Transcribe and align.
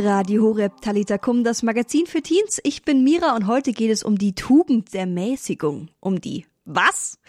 Radio 0.00 0.42
Horeb 0.42 0.80
Talitakum, 0.80 1.44
das 1.44 1.62
Magazin 1.62 2.06
für 2.06 2.20
Teens. 2.20 2.60
Ich 2.64 2.82
bin 2.82 3.04
Mira 3.04 3.36
und 3.36 3.46
heute 3.46 3.72
geht 3.72 3.90
es 3.90 4.02
um 4.02 4.18
die 4.18 4.34
Tugend 4.34 4.92
der 4.92 5.06
Mäßigung. 5.06 5.88
Um 6.00 6.20
die 6.20 6.46
was? 6.64 7.20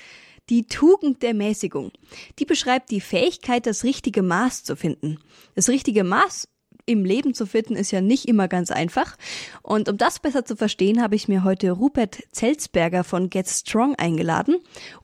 Die 0.49 0.65
Tugend 0.65 1.21
der 1.21 1.36
Mäßigung. 1.36 1.91
Die 2.39 2.46
beschreibt 2.46 2.89
die 2.89 3.01
Fähigkeit, 3.01 3.67
das 3.67 3.83
richtige 3.83 4.23
Maß 4.23 4.63
zu 4.63 4.75
finden. 4.75 5.20
Das 5.54 5.70
richtige 5.70 6.04
Maß 6.04 6.47
im 6.86 7.04
Leben 7.04 7.34
zu 7.34 7.46
finden, 7.46 7.76
ist 7.76 7.92
ja 7.92 8.02
nicht 8.02 8.28
immer 8.28 8.48
ganz 8.48 8.71
einfach. 8.71 9.18
Und 9.62 9.89
um 9.89 9.98
das 9.98 10.20
besser 10.20 10.46
zu 10.46 10.55
verstehen, 10.55 11.02
habe 11.02 11.16
ich 11.16 11.27
mir 11.27 11.44
heute 11.44 11.71
Rupert 11.71 12.20
Zelzberger 12.32 13.04
von 13.04 13.30
Get 13.30 13.48
Strong 13.48 13.96
eingeladen. 13.96 14.58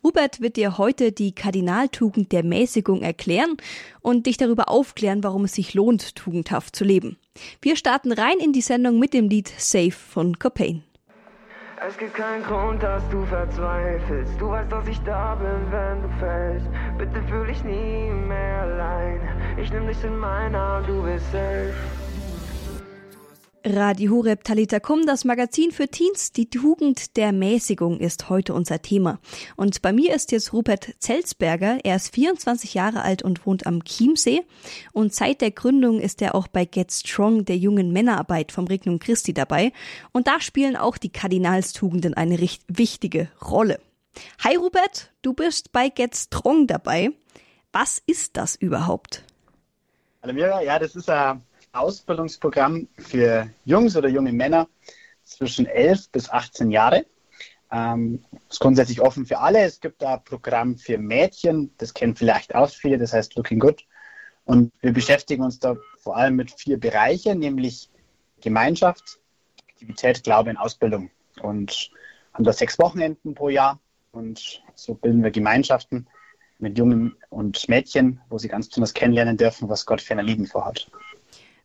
Rupert 0.04 0.41
wird 0.41 0.58
dir 0.58 0.78
heute 0.78 1.12
die 1.12 1.34
Kardinaltugend 1.34 2.32
der 2.32 2.44
Mäßigung 2.44 3.02
erklären 3.02 3.58
und 4.02 4.26
dich 4.26 4.38
darüber 4.38 4.70
aufklären, 4.70 5.23
warum 5.23 5.46
es 5.46 5.54
sich 5.54 5.73
lohnt, 5.73 6.16
tugendhaft 6.16 6.76
zu 6.76 6.84
leben. 6.84 7.18
Wir 7.62 7.76
starten 7.76 8.12
rein 8.12 8.38
in 8.40 8.54
die 8.54 8.62
Sendung 8.62 9.00
mit 9.00 9.13
dem 9.13 9.30
Lied 9.30 9.52
Safe 9.58 9.91
von 9.91 10.38
Copain. 10.38 10.84
Es 11.88 11.98
gibt 11.98 12.13
keinen 12.13 12.44
Grund, 12.44 12.84
dass 12.84 13.02
du 13.09 13.26
verzweifelst. 13.26 14.39
Du 14.39 14.52
weißt, 14.52 14.72
dass 14.72 14.88
ich 14.88 15.02
da 15.02 15.34
bin, 15.34 15.72
wenn 15.72 16.03
du 16.03 16.09
fällst. 16.20 16.67
Bitte 16.99 17.20
fühl 17.23 17.48
dich 17.48 17.63
nie 17.63 18.08
mehr 18.27 18.62
allein. 18.62 19.20
Ich 19.58 19.73
nehm 19.73 19.88
dich 19.88 20.03
in 20.03 20.16
meinen 20.16 20.53
Arm, 20.53 20.86
du 20.86 21.02
bist 21.02 21.25
safe. 21.31 21.73
Radio 23.64 24.14
Horeb 24.14 24.44
Talitakum, 24.44 25.06
das 25.06 25.24
Magazin 25.24 25.72
für 25.72 25.88
Teens. 25.88 26.32
Die 26.32 26.50
Tugend 26.50 27.16
der 27.16 27.32
Mäßigung 27.32 28.00
ist 28.00 28.28
heute 28.28 28.56
unser 28.56 28.82
Thema. 28.82 29.20
Und 29.56 29.84
bei 29.84 29.94
mir 29.94 30.16
ist 30.16 30.32
jetzt 30.32 30.52
Rupert 30.52 30.96
Zelsberger. 30.98 31.78
Er 31.84 31.96
ist 31.96 32.14
24 32.16 32.74
Jahre 32.74 33.04
alt 33.04 33.22
und 33.22 33.46
wohnt 33.46 33.68
am 33.68 33.84
Chiemsee. 33.84 34.42
Und 34.94 35.14
seit 35.14 35.42
der 35.42 35.52
Gründung 35.52 36.00
ist 36.00 36.24
er 36.24 36.34
auch 36.34 36.48
bei 36.48 36.66
Get 36.66 36.92
Strong, 36.92 37.46
der 37.46 37.58
jungen 37.58 37.94
Männerarbeit 37.94 38.52
vom 38.52 38.66
Regnum 38.66 38.98
Christi 38.98 39.32
dabei. 39.32 39.73
Und 40.12 40.28
da 40.28 40.42
spielen 40.42 40.76
auch 40.76 40.98
die 40.98 41.12
Kardinalstugenden 41.12 42.16
eine 42.16 42.40
wichtige 42.68 43.30
Rolle. 43.44 43.80
Hi 44.44 44.56
Rupert, 44.56 45.12
du 45.22 45.34
bist 45.34 45.72
bei 45.72 45.90
Get 45.90 46.16
Strong 46.16 46.66
dabei. 46.66 47.12
Was 47.72 48.02
ist 48.08 48.38
das 48.38 48.56
überhaupt? 48.56 49.23
Hallo 50.23 50.34
Mira, 50.34 50.64
ja, 50.64 50.80
das 50.80 50.96
ist 50.96 51.09
ein 51.09 51.44
Ausbildungsprogramm 51.73 52.88
für 52.97 53.50
Jungs 53.66 53.95
oder 53.95 54.09
junge 54.09 54.33
Männer 54.33 54.67
zwischen 55.23 55.66
11 55.66 56.09
bis 56.11 56.30
18 56.30 56.72
Jahre. 56.72 57.05
Ähm, 57.72 58.23
ist 58.50 58.59
grundsätzlich 58.59 59.00
offen 59.00 59.25
für 59.25 59.39
alle. 59.39 59.61
Es 59.61 59.80
gibt 59.80 60.02
da 60.02 60.16
ein 60.16 60.23
Programm 60.23 60.78
für 60.78 60.97
Mädchen, 60.97 61.73
das 61.78 61.94
kennen 61.94 62.16
vielleicht 62.16 62.53
auch 62.53 62.69
viele, 62.69 62.97
das 62.97 63.13
heißt 63.13 63.36
Looking 63.36 63.59
Good. 63.59 63.86
Und 64.44 64.73
wir 64.81 64.91
beschäftigen 64.91 65.44
uns 65.44 65.59
da 65.59 65.78
vor 65.97 66.17
allem 66.17 66.36
mit 66.36 66.52
vier 66.52 66.78
Bereichen, 66.78 67.39
nämlich 67.39 67.89
Gemeinschaft, 68.41 69.19
Aktivität, 69.69 70.23
Glaube 70.23 70.50
und 70.50 70.58
Ausbildung. 70.58 71.09
Und 71.41 71.91
haben 72.33 72.44
da 72.44 72.52
sechs 72.52 72.78
Wochenenden 72.80 73.33
pro 73.33 73.50
Jahr 73.50 73.80
und 74.11 74.61
so 74.75 74.94
bilden 74.94 75.23
wir 75.23 75.31
Gemeinschaften 75.31 76.08
mit 76.59 76.78
Jungen 76.78 77.16
und 77.30 77.67
Mädchen, 77.69 78.19
wo 78.30 78.38
sie 78.38 78.47
ganz 78.47 78.67
besonders 78.67 78.94
kennenlernen 78.94 79.38
dürfen, 79.38 79.69
was 79.69 79.85
Gott 79.85 80.02
für 80.02 80.13
ein 80.13 80.25
Lieben 80.25 80.45
vorhat. 80.45 80.89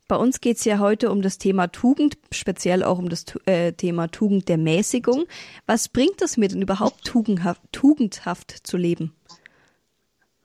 Bei 0.08 0.16
uns 0.16 0.40
geht 0.40 0.58
es 0.58 0.64
ja 0.64 0.78
heute 0.78 1.10
um 1.10 1.20
das 1.20 1.38
Thema 1.38 1.66
Tugend, 1.66 2.16
speziell 2.30 2.84
auch 2.84 2.98
um 2.98 3.08
das 3.08 3.24
äh, 3.46 3.72
Thema 3.72 4.06
Tugend 4.06 4.48
der 4.48 4.56
Mäßigung. 4.56 5.24
Was 5.66 5.88
bringt 5.88 6.22
es 6.22 6.36
mir 6.36 6.48
denn 6.48 6.62
überhaupt, 6.62 7.04
tugendhaft, 7.04 7.60
tugendhaft 7.72 8.52
zu 8.64 8.76
leben? 8.76 9.16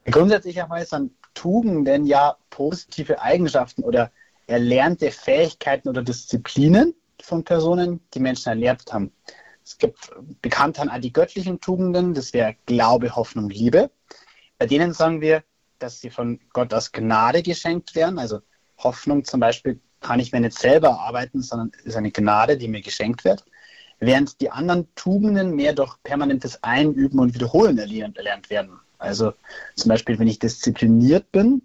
Grundsätzlich 0.05 0.59
sind 0.85 1.11
Tugenden 1.35 2.07
ja 2.07 2.37
positive 2.49 3.21
Eigenschaften 3.21 3.83
oder 3.83 4.11
erlernte 4.47 5.11
Fähigkeiten 5.11 5.89
oder 5.89 6.01
Disziplinen 6.01 6.95
von 7.21 7.43
Personen, 7.43 8.01
die 8.15 8.19
Menschen 8.19 8.49
erlernt 8.49 8.91
haben. 8.91 9.11
Es 9.63 9.77
gibt 9.77 10.11
bekannt 10.41 10.79
auch 10.79 10.99
die 10.99 11.13
göttlichen 11.13 11.61
Tugenden, 11.61 12.15
das 12.15 12.33
wäre 12.33 12.55
Glaube, 12.65 13.15
Hoffnung, 13.15 13.51
Liebe. 13.51 13.91
Bei 14.57 14.65
denen 14.65 14.91
sagen 14.91 15.21
wir, 15.21 15.43
dass 15.77 16.01
sie 16.01 16.09
von 16.09 16.39
Gott 16.51 16.73
aus 16.73 16.91
Gnade 16.91 17.43
geschenkt 17.43 17.93
werden, 17.93 18.17
also 18.17 18.41
Hoffnung 18.83 19.23
zum 19.23 19.39
Beispiel 19.39 19.79
kann 19.99 20.19
ich 20.19 20.31
mir 20.31 20.39
nicht 20.39 20.57
selber 20.57 20.89
erarbeiten, 20.89 21.41
sondern 21.41 21.71
ist 21.83 21.95
eine 21.95 22.11
Gnade, 22.11 22.57
die 22.57 22.67
mir 22.67 22.81
geschenkt 22.81 23.23
wird. 23.23 23.45
Während 23.99 24.41
die 24.41 24.49
anderen 24.49 24.87
Tugenden 24.95 25.55
mehr 25.55 25.73
durch 25.73 25.95
permanentes 26.03 26.63
Einüben 26.63 27.19
und 27.19 27.35
Wiederholen 27.35 27.77
erlernt, 27.77 28.17
erlernt 28.17 28.49
werden. 28.49 28.79
Also 28.97 29.33
zum 29.75 29.89
Beispiel, 29.89 30.17
wenn 30.17 30.27
ich 30.27 30.39
diszipliniert 30.39 31.31
bin, 31.31 31.61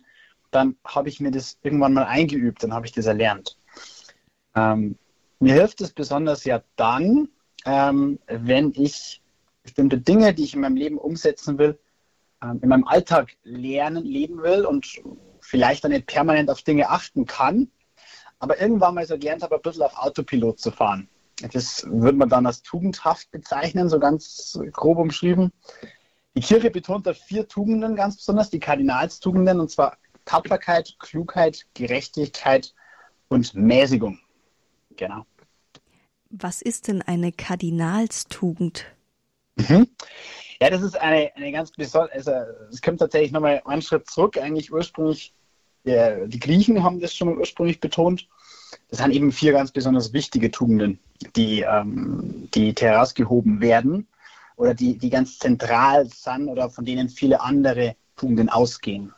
dann 0.50 0.76
habe 0.84 1.08
ich 1.08 1.20
mir 1.20 1.30
das 1.30 1.58
irgendwann 1.62 1.94
mal 1.94 2.04
eingeübt, 2.04 2.62
dann 2.62 2.72
habe 2.72 2.86
ich 2.86 2.92
das 2.92 3.06
erlernt. 3.06 3.56
Ähm, 4.54 4.96
mir 5.40 5.54
hilft 5.54 5.80
es 5.80 5.92
besonders 5.92 6.44
ja 6.44 6.62
dann, 6.76 7.28
ähm, 7.64 8.18
wenn 8.26 8.72
ich 8.74 9.22
bestimmte 9.62 9.98
Dinge, 9.98 10.32
die 10.32 10.44
ich 10.44 10.54
in 10.54 10.60
meinem 10.60 10.76
Leben 10.76 10.98
umsetzen 10.98 11.58
will, 11.58 11.78
ähm, 12.42 12.60
in 12.62 12.68
meinem 12.68 12.86
Alltag 12.86 13.36
lernen, 13.42 14.04
leben 14.04 14.42
will 14.42 14.64
und 14.64 14.86
vielleicht 15.46 15.84
dann 15.84 15.92
nicht 15.92 16.06
permanent 16.06 16.50
auf 16.50 16.62
Dinge 16.62 16.90
achten 16.90 17.24
kann, 17.24 17.70
aber 18.38 18.60
irgendwann 18.60 18.94
mal 18.94 19.06
so 19.06 19.16
gelernt 19.16 19.42
habe, 19.42 19.56
ein 19.56 19.62
bisschen 19.62 19.82
auf 19.82 19.96
Autopilot 19.96 20.58
zu 20.58 20.70
fahren. 20.70 21.08
Das 21.52 21.84
würde 21.88 22.18
man 22.18 22.28
dann 22.28 22.46
als 22.46 22.62
tugendhaft 22.62 23.30
bezeichnen, 23.30 23.88
so 23.88 23.98
ganz 23.98 24.58
grob 24.72 24.98
umschrieben. 24.98 25.52
Die 26.34 26.40
Kirche 26.40 26.70
betont 26.70 27.06
da 27.06 27.14
vier 27.14 27.46
Tugenden 27.46 27.94
ganz 27.94 28.16
besonders, 28.16 28.50
die 28.50 28.58
Kardinalstugenden, 28.58 29.60
und 29.60 29.70
zwar 29.70 29.96
Tapferkeit, 30.24 30.96
Klugheit, 30.98 31.66
Gerechtigkeit 31.74 32.74
und 33.28 33.54
Mäßigung. 33.54 34.18
Genau. 34.96 35.24
Was 36.30 36.60
ist 36.60 36.88
denn 36.88 37.02
eine 37.02 37.32
Kardinalstugend? 37.32 38.84
Mhm. 39.56 39.88
Ja, 40.60 40.70
das 40.70 40.82
ist 40.82 40.98
eine, 40.98 41.30
eine 41.36 41.52
ganz 41.52 41.70
besondere, 41.70 42.12
also 42.14 42.30
es 42.70 42.80
kommt 42.82 42.98
tatsächlich 42.98 43.32
nochmal 43.32 43.62
einen 43.64 43.82
Schritt 43.82 44.08
zurück. 44.08 44.36
Eigentlich 44.38 44.72
ursprünglich, 44.72 45.34
der, 45.86 46.26
die 46.26 46.40
Griechen 46.40 46.82
haben 46.82 47.00
das 47.00 47.14
schon 47.14 47.28
mal 47.28 47.38
ursprünglich 47.38 47.80
betont. 47.80 48.28
Das 48.90 48.98
sind 48.98 49.12
eben 49.12 49.32
vier 49.32 49.52
ganz 49.52 49.70
besonders 49.70 50.12
wichtige 50.12 50.50
Tugenden, 50.50 50.98
die, 51.34 51.60
ähm, 51.60 52.48
die 52.54 52.74
herausgehoben 52.78 53.60
werden 53.60 54.06
oder 54.56 54.74
die, 54.74 54.98
die 54.98 55.10
ganz 55.10 55.38
zentral 55.38 56.06
sind 56.06 56.48
oder 56.48 56.70
von 56.70 56.84
denen 56.84 57.08
viele 57.08 57.40
andere 57.40 57.96
Tugenden 58.16 58.48
ausgehen. 58.48 59.12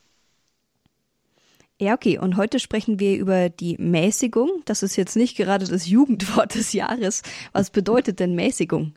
Ja, 1.81 1.95
okay. 1.95 2.19
Und 2.19 2.37
heute 2.37 2.59
sprechen 2.59 2.99
wir 2.99 3.17
über 3.17 3.49
die 3.49 3.77
Mäßigung. 3.79 4.63
Das 4.65 4.83
ist 4.83 4.97
jetzt 4.97 5.17
nicht 5.17 5.37
gerade 5.37 5.67
das 5.67 5.87
Jugendwort 5.87 6.55
des 6.55 6.73
Jahres. 6.73 7.23
Was 7.53 7.71
bedeutet 7.71 8.19
denn 8.19 8.35
Mäßigung? 8.35 8.95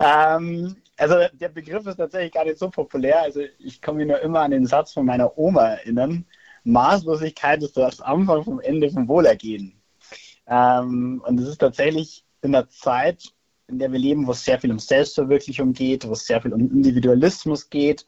Ähm, 0.00 0.76
also 0.96 1.16
der 1.32 1.48
Begriff 1.50 1.86
ist 1.86 1.96
tatsächlich 1.96 2.32
gar 2.32 2.44
nicht 2.44 2.58
so 2.58 2.70
populär. 2.70 3.20
Also 3.22 3.42
ich 3.58 3.80
kann 3.80 3.96
mich 3.96 4.06
nur 4.06 4.20
immer 4.20 4.40
an 4.40 4.52
den 4.52 4.66
Satz 4.66 4.92
von 4.92 5.04
meiner 5.04 5.36
Oma 5.36 5.66
erinnern. 5.66 6.24
Maßlosigkeit 6.64 7.62
ist 7.62 7.76
das 7.76 8.00
Anfang 8.00 8.44
vom 8.44 8.60
Ende 8.60 8.90
vom 8.90 9.08
Wohlergehen. 9.08 9.80
Ähm, 10.46 11.22
und 11.26 11.40
es 11.40 11.48
ist 11.48 11.58
tatsächlich 11.58 12.24
in 12.42 12.52
der 12.52 12.68
Zeit, 12.68 13.32
in 13.68 13.78
der 13.78 13.92
wir 13.92 13.98
leben, 13.98 14.26
wo 14.26 14.32
es 14.32 14.44
sehr 14.44 14.60
viel 14.60 14.70
um 14.70 14.78
Selbstverwirklichung 14.78 15.72
geht, 15.72 16.06
wo 16.06 16.12
es 16.12 16.26
sehr 16.26 16.42
viel 16.42 16.52
um 16.52 16.60
Individualismus 16.60 17.70
geht, 17.70 18.06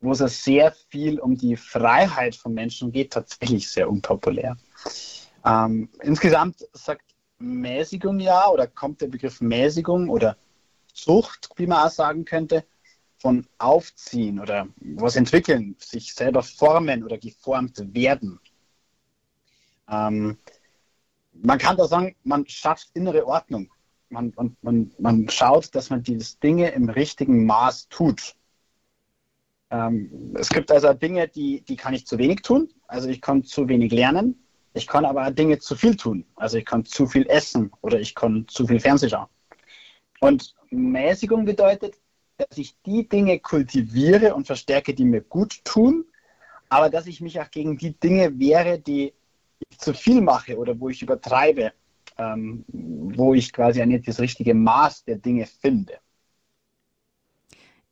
wo 0.00 0.12
es 0.12 0.44
sehr 0.44 0.72
viel 0.90 1.18
um 1.18 1.36
die 1.36 1.56
Freiheit 1.56 2.34
von 2.34 2.52
Menschen 2.52 2.92
geht, 2.92 3.12
tatsächlich 3.12 3.70
sehr 3.70 3.88
unpopulär. 3.88 4.56
Ähm, 5.44 5.88
insgesamt 6.02 6.66
sagt 6.72 7.14
Mäßigung 7.38 8.20
ja 8.20 8.48
oder 8.48 8.66
kommt 8.66 9.00
der 9.00 9.08
Begriff 9.08 9.40
Mäßigung 9.40 10.08
oder 10.08 10.36
Zucht, 10.92 11.50
wie 11.56 11.66
man 11.66 11.86
auch 11.86 11.90
sagen 11.90 12.24
könnte, 12.24 12.64
von 13.22 13.46
Aufziehen 13.58 14.40
oder 14.40 14.66
was 14.80 15.14
entwickeln, 15.14 15.76
sich 15.78 16.12
selber 16.12 16.42
formen 16.42 17.04
oder 17.04 17.16
geformt 17.18 17.80
werden. 17.94 18.40
Ähm, 19.88 20.36
man 21.32 21.58
kann 21.58 21.76
da 21.76 21.86
sagen, 21.86 22.16
man 22.24 22.46
schafft 22.48 22.88
innere 22.94 23.24
Ordnung. 23.24 23.70
Man, 24.10 24.32
man, 24.36 24.56
man, 24.60 24.92
man 24.98 25.28
schaut, 25.28 25.72
dass 25.74 25.88
man 25.88 26.02
diese 26.02 26.36
Dinge 26.40 26.70
im 26.70 26.88
richtigen 26.88 27.46
Maß 27.46 27.88
tut. 27.88 28.34
Ähm, 29.70 30.34
es 30.38 30.48
gibt 30.48 30.72
also 30.72 30.92
Dinge, 30.92 31.28
die, 31.28 31.62
die 31.62 31.76
kann 31.76 31.94
ich 31.94 32.06
zu 32.06 32.18
wenig 32.18 32.42
tun. 32.42 32.68
Also 32.88 33.08
ich 33.08 33.20
kann 33.20 33.44
zu 33.44 33.68
wenig 33.68 33.92
lernen. 33.92 34.44
Ich 34.74 34.88
kann 34.88 35.04
aber 35.04 35.30
Dinge 35.30 35.60
zu 35.60 35.76
viel 35.76 35.96
tun. 35.96 36.26
Also 36.34 36.58
ich 36.58 36.64
kann 36.64 36.84
zu 36.84 37.06
viel 37.06 37.26
essen 37.28 37.70
oder 37.82 38.00
ich 38.00 38.16
kann 38.16 38.46
zu 38.48 38.66
viel 38.66 38.80
Fernsehen 38.80 39.10
schauen. 39.10 39.28
Und 40.20 40.54
Mäßigung 40.70 41.44
bedeutet, 41.44 42.01
dass 42.48 42.58
ich 42.58 42.76
die 42.84 43.08
Dinge 43.08 43.38
kultiviere 43.38 44.34
und 44.34 44.46
verstärke, 44.46 44.94
die 44.94 45.04
mir 45.04 45.20
gut 45.20 45.64
tun, 45.64 46.04
aber 46.68 46.90
dass 46.90 47.06
ich 47.06 47.20
mich 47.20 47.40
auch 47.40 47.50
gegen 47.50 47.76
die 47.76 47.92
Dinge 47.92 48.38
wehre, 48.38 48.78
die 48.78 49.12
ich 49.68 49.78
zu 49.78 49.94
viel 49.94 50.20
mache 50.20 50.56
oder 50.56 50.78
wo 50.78 50.88
ich 50.88 51.02
übertreibe, 51.02 51.72
ähm, 52.18 52.64
wo 52.68 53.34
ich 53.34 53.52
quasi 53.52 53.84
nicht 53.86 54.08
das 54.08 54.20
richtige 54.20 54.54
Maß 54.54 55.04
der 55.04 55.16
Dinge 55.16 55.46
finde. 55.46 55.98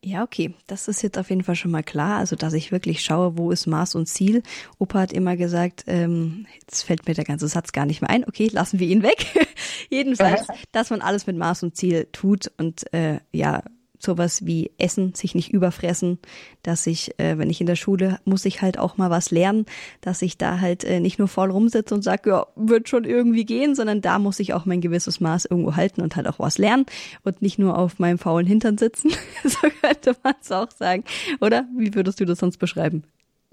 Ja, 0.03 0.23
okay. 0.23 0.55
Das 0.65 0.87
ist 0.87 1.03
jetzt 1.03 1.19
auf 1.19 1.29
jeden 1.29 1.43
Fall 1.43 1.55
schon 1.55 1.69
mal 1.69 1.83
klar. 1.83 2.17
Also, 2.17 2.35
dass 2.35 2.53
ich 2.53 2.71
wirklich 2.71 3.03
schaue, 3.03 3.37
wo 3.37 3.51
ist 3.51 3.67
Maß 3.67 3.93
und 3.93 4.07
Ziel. 4.07 4.41
Opa 4.79 4.99
hat 5.01 5.13
immer 5.13 5.37
gesagt, 5.37 5.83
ähm, 5.85 6.47
jetzt 6.59 6.81
fällt 6.81 7.07
mir 7.07 7.13
der 7.13 7.23
ganze 7.23 7.47
Satz 7.47 7.71
gar 7.71 7.85
nicht 7.85 8.01
mehr 8.01 8.09
ein. 8.09 8.27
Okay, 8.27 8.49
lassen 8.51 8.79
wir 8.79 8.87
ihn 8.87 9.03
weg. 9.03 9.27
Jedenfalls, 9.89 10.47
dass 10.71 10.89
man 10.89 11.01
alles 11.01 11.27
mit 11.27 11.37
Maß 11.37 11.61
und 11.61 11.75
Ziel 11.75 12.07
tut 12.11 12.51
und 12.57 12.91
äh, 12.93 13.19
ja, 13.31 13.61
sowas 14.01 14.45
wie 14.45 14.71
Essen, 14.77 15.13
sich 15.13 15.35
nicht 15.35 15.51
überfressen, 15.51 16.19
dass 16.63 16.87
ich, 16.87 17.19
äh, 17.19 17.37
wenn 17.37 17.49
ich 17.49 17.61
in 17.61 17.67
der 17.67 17.75
Schule 17.75 18.19
muss 18.25 18.45
ich 18.45 18.61
halt 18.61 18.77
auch 18.77 18.97
mal 18.97 19.09
was 19.09 19.31
lernen, 19.31 19.65
dass 20.01 20.21
ich 20.21 20.37
da 20.37 20.59
halt 20.59 20.83
äh, 20.83 20.99
nicht 20.99 21.19
nur 21.19 21.27
voll 21.27 21.51
rumsitze 21.51 21.93
und 21.93 22.01
sage, 22.01 22.29
ja, 22.29 22.47
wird 22.55 22.89
schon 22.89 23.03
irgendwie 23.03 23.45
gehen, 23.45 23.75
sondern 23.75 24.01
da 24.01 24.19
muss 24.19 24.39
ich 24.39 24.53
auch 24.53 24.65
mein 24.65 24.81
gewisses 24.81 25.19
Maß 25.19 25.45
irgendwo 25.45 25.75
halten 25.75 26.01
und 26.01 26.15
halt 26.15 26.27
auch 26.27 26.39
was 26.39 26.57
lernen 26.57 26.85
und 27.23 27.41
nicht 27.41 27.59
nur 27.59 27.77
auf 27.77 27.99
meinem 27.99 28.17
faulen 28.17 28.47
Hintern 28.47 28.77
sitzen. 28.77 29.11
so 29.43 29.67
könnte 29.81 30.15
man 30.23 30.33
es 30.41 30.51
auch 30.51 30.71
sagen. 30.71 31.03
Oder 31.39 31.65
wie 31.77 31.93
würdest 31.93 32.19
du 32.19 32.25
das 32.25 32.39
sonst 32.39 32.57
beschreiben? 32.57 33.03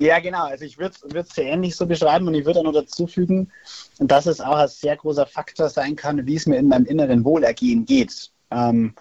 Ja, 0.00 0.20
genau. 0.20 0.44
Also 0.44 0.64
ich 0.64 0.78
würde 0.78 0.94
es 1.14 1.28
sehr 1.30 1.46
ähnlich 1.46 1.74
so 1.74 1.84
beschreiben 1.84 2.28
und 2.28 2.34
ich 2.34 2.46
würde 2.46 2.60
auch 2.60 2.64
noch 2.64 2.72
dazu 2.72 3.08
fügen, 3.08 3.50
dass 3.98 4.26
es 4.26 4.40
auch 4.40 4.56
ein 4.56 4.68
sehr 4.68 4.96
großer 4.96 5.26
Faktor 5.26 5.68
sein 5.68 5.96
kann, 5.96 6.24
wie 6.24 6.36
es 6.36 6.46
mir 6.46 6.56
in 6.56 6.68
meinem 6.68 6.86
inneren 6.86 7.24
Wohlergehen 7.24 7.84
geht. 7.84 8.30
Ähm, 8.52 8.94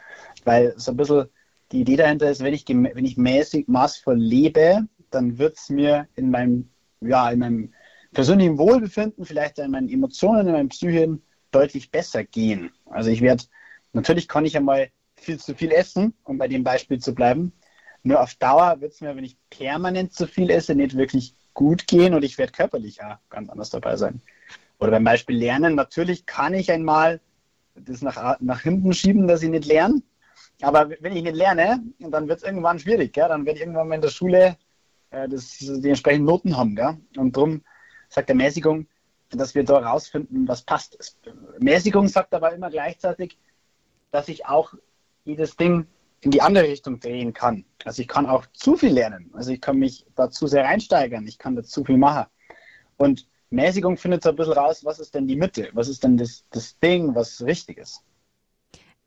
weil 0.44 0.74
so 0.78 0.92
ein 0.92 0.98
bisschen 0.98 1.30
die 1.72 1.82
Idee 1.82 1.98
dahinter 1.98 2.30
ist, 2.30 2.44
wenn 2.44 2.54
ich, 2.54 2.68
wenn 2.68 3.06
ich 3.06 3.18
mäßig, 3.18 3.68
maßvoll 3.68 4.18
lebe, 4.18 4.88
dann 5.10 5.38
wird 5.38 5.58
es 5.58 5.70
mir 5.70 6.08
in 6.16 6.32
meinem, 6.32 6.70
ja, 7.02 7.30
in 7.30 7.40
meinem 7.40 7.74
persönlichen 8.14 8.58
Wohlbefinden, 8.58 9.26
vielleicht 9.26 9.60
in 9.60 9.72
meinen 9.72 9.90
Emotionen, 9.90 10.48
in 10.48 10.54
meinem 10.54 10.70
Psychen 10.70 11.22
deutlich 11.52 11.92
besser 11.92 12.24
gehen. 12.24 12.72
Also 12.86 13.10
ich 13.10 13.22
werde, 13.22 13.44
natürlich 13.94 14.28
kann 14.28 14.46
ich 14.46 14.56
einmal 14.56 14.90
viel 15.16 15.40
zu 15.40 15.56
viel 15.56 15.72
essen, 15.72 16.14
um 16.24 16.38
bei 16.38 16.48
dem 16.48 16.64
Beispiel 16.64 17.00
zu 17.00 17.14
bleiben. 17.14 17.52
Nur 18.04 18.22
auf 18.22 18.36
Dauer 18.36 18.80
wird 18.80 18.94
es 18.94 19.02
mir, 19.02 19.16
wenn 19.16 19.24
ich 19.24 19.38
permanent 19.50 20.14
zu 20.14 20.28
viel 20.28 20.50
esse, 20.50 20.76
nicht 20.76 20.96
wirklich 20.96 21.36
gut 21.54 21.88
gehen 21.88 22.14
und 22.14 22.24
ich 22.24 22.38
werde 22.38 22.52
körperlich 22.52 23.04
auch 23.04 23.18
ganz 23.30 23.50
anders 23.50 23.72
dabei 23.72 23.98
sein. 23.98 24.22
Oder 24.80 24.92
beim 24.92 25.04
Beispiel 25.04 25.36
Lernen, 25.36 25.76
natürlich 25.76 26.26
kann 26.26 26.54
ich 26.54 26.72
einmal 26.72 27.20
das 27.76 28.02
nach, 28.02 28.40
nach 28.40 28.62
hinten 28.62 28.94
schieben, 28.94 29.28
dass 29.28 29.44
ich 29.44 29.50
nicht 29.50 29.66
lerne. 29.66 30.02
Aber 30.62 30.90
wenn 30.90 31.16
ich 31.16 31.24
nicht 31.24 31.36
lerne, 31.36 31.84
dann 32.00 32.28
wird 32.28 32.40
es 32.40 32.44
irgendwann 32.44 32.80
schwierig. 32.80 33.14
Gell? 33.14 33.28
Dann 33.28 33.46
werde 33.46 33.58
ich 33.58 33.62
irgendwann 33.62 33.88
mal 33.88 33.96
in 33.96 34.02
der 34.02 34.10
Schule 34.10 34.58
äh, 35.12 35.28
das, 35.28 35.58
die 35.60 35.90
entsprechenden 35.90 36.26
Noten 36.26 36.58
haben. 36.58 36.76
Gell? 36.76 36.98
Und 37.16 37.36
darum 37.36 37.64
sagt 38.10 38.30
der 38.30 38.36
Mäßigung, 38.36 38.88
dass 39.30 39.56
wir 39.56 39.64
da 39.64 39.78
rausfinden, 39.78 40.48
was 40.48 40.62
passt. 40.62 41.20
Mäßigung 41.60 42.08
sagt 42.08 42.34
aber 42.34 42.54
immer 42.54 42.70
gleichzeitig, 42.70 43.38
dass 44.12 44.30
ich 44.30 44.46
auch 44.46 44.74
jedes 45.26 45.58
Ding 45.58 45.86
in 46.22 46.32
die 46.32 46.42
andere 46.42 46.68
Richtung 46.68 47.00
drehen 47.00 47.34
kann. 47.34 47.66
Also 47.86 48.02
ich 48.02 48.08
kann 48.08 48.26
auch 48.26 48.46
zu 48.54 48.76
viel 48.76 48.94
lernen. 48.94 49.30
Also 49.34 49.52
ich 49.52 49.62
kann 49.62 49.78
mich 49.78 50.06
da 50.16 50.30
zu 50.32 50.48
sehr 50.48 50.64
reinsteigern. 50.64 51.28
Ich 51.28 51.38
kann 51.38 51.56
da 51.56 51.64
zu 51.64 51.84
viel 51.84 51.98
machen. 51.98 52.26
Und 52.96 53.28
Mäßigung 53.50 53.98
findet 53.98 54.24
so 54.24 54.30
ein 54.30 54.36
bisschen 54.36 54.54
raus, 54.54 54.84
was 54.84 55.00
ist 55.00 55.14
denn 55.14 55.28
die 55.28 55.36
Mitte? 55.36 55.70
Was 55.74 55.88
ist 55.88 56.04
denn 56.04 56.18
das, 56.18 56.44
das 56.52 56.80
Ding, 56.80 57.14
was 57.14 57.42
richtig 57.44 57.78
ist? 57.78 58.04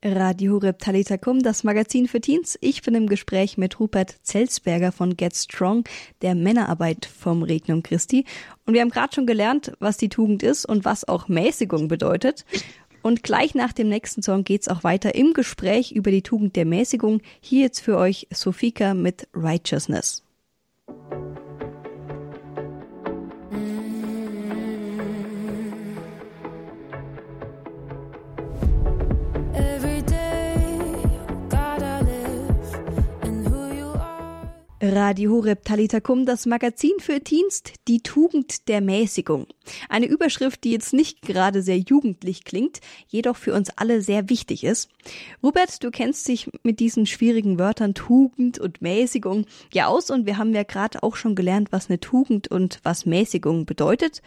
Radio 0.02 0.54
Horeb 0.54 0.78
Talitakum, 0.78 1.42
das 1.42 1.62
Magazin 1.62 2.08
für 2.08 2.22
Teens. 2.22 2.56
Ich 2.62 2.80
bin 2.80 2.94
im 2.94 3.06
Gespräch 3.06 3.58
mit 3.58 3.78
Rupert 3.78 4.16
Zelsberger 4.22 4.92
von 4.92 5.14
Get 5.14 5.36
Strong, 5.36 5.84
der 6.22 6.34
Männerarbeit 6.34 7.04
vom 7.04 7.42
Regnum 7.42 7.82
Christi. 7.82 8.24
Und 8.64 8.72
wir 8.72 8.80
haben 8.80 8.88
gerade 8.88 9.14
schon 9.14 9.26
gelernt, 9.26 9.72
was 9.78 9.98
die 9.98 10.08
Tugend 10.08 10.42
ist 10.42 10.64
und 10.64 10.86
was 10.86 11.06
auch 11.06 11.28
Mäßigung 11.28 11.88
bedeutet. 11.88 12.46
Und 13.02 13.22
gleich 13.22 13.54
nach 13.54 13.74
dem 13.74 13.90
nächsten 13.90 14.22
Song 14.22 14.42
geht's 14.44 14.68
auch 14.68 14.84
weiter 14.84 15.14
im 15.14 15.34
Gespräch 15.34 15.92
über 15.92 16.10
die 16.10 16.22
Tugend 16.22 16.56
der 16.56 16.64
Mäßigung. 16.64 17.20
Hier 17.40 17.60
jetzt 17.60 17.80
für 17.80 17.98
euch 17.98 18.26
Sofika 18.32 18.94
mit 18.94 19.28
Righteousness. 19.34 20.22
Radio 34.82 35.32
Horeb 35.32 35.66
Talitakum, 35.66 36.24
das 36.24 36.46
Magazin 36.46 36.94
für 37.00 37.20
Dienst, 37.20 37.74
die 37.86 38.00
Tugend 38.00 38.66
der 38.66 38.80
Mäßigung. 38.80 39.46
Eine 39.90 40.06
Überschrift, 40.06 40.64
die 40.64 40.70
jetzt 40.70 40.94
nicht 40.94 41.20
gerade 41.20 41.60
sehr 41.60 41.76
jugendlich 41.76 42.44
klingt, 42.44 42.80
jedoch 43.06 43.36
für 43.36 43.52
uns 43.52 43.68
alle 43.76 44.00
sehr 44.00 44.30
wichtig 44.30 44.64
ist. 44.64 44.88
Robert, 45.42 45.84
du 45.84 45.90
kennst 45.90 46.26
dich 46.28 46.50
mit 46.62 46.80
diesen 46.80 47.04
schwierigen 47.04 47.58
Wörtern 47.58 47.92
Tugend 47.92 48.58
und 48.58 48.80
Mäßigung 48.80 49.44
ja 49.70 49.86
aus 49.86 50.10
und 50.10 50.24
wir 50.24 50.38
haben 50.38 50.54
ja 50.54 50.62
gerade 50.62 51.02
auch 51.02 51.16
schon 51.16 51.34
gelernt, 51.34 51.72
was 51.72 51.90
eine 51.90 52.00
Tugend 52.00 52.48
und 52.48 52.80
was 52.82 53.04
Mäßigung 53.04 53.66
bedeutet. 53.66 54.22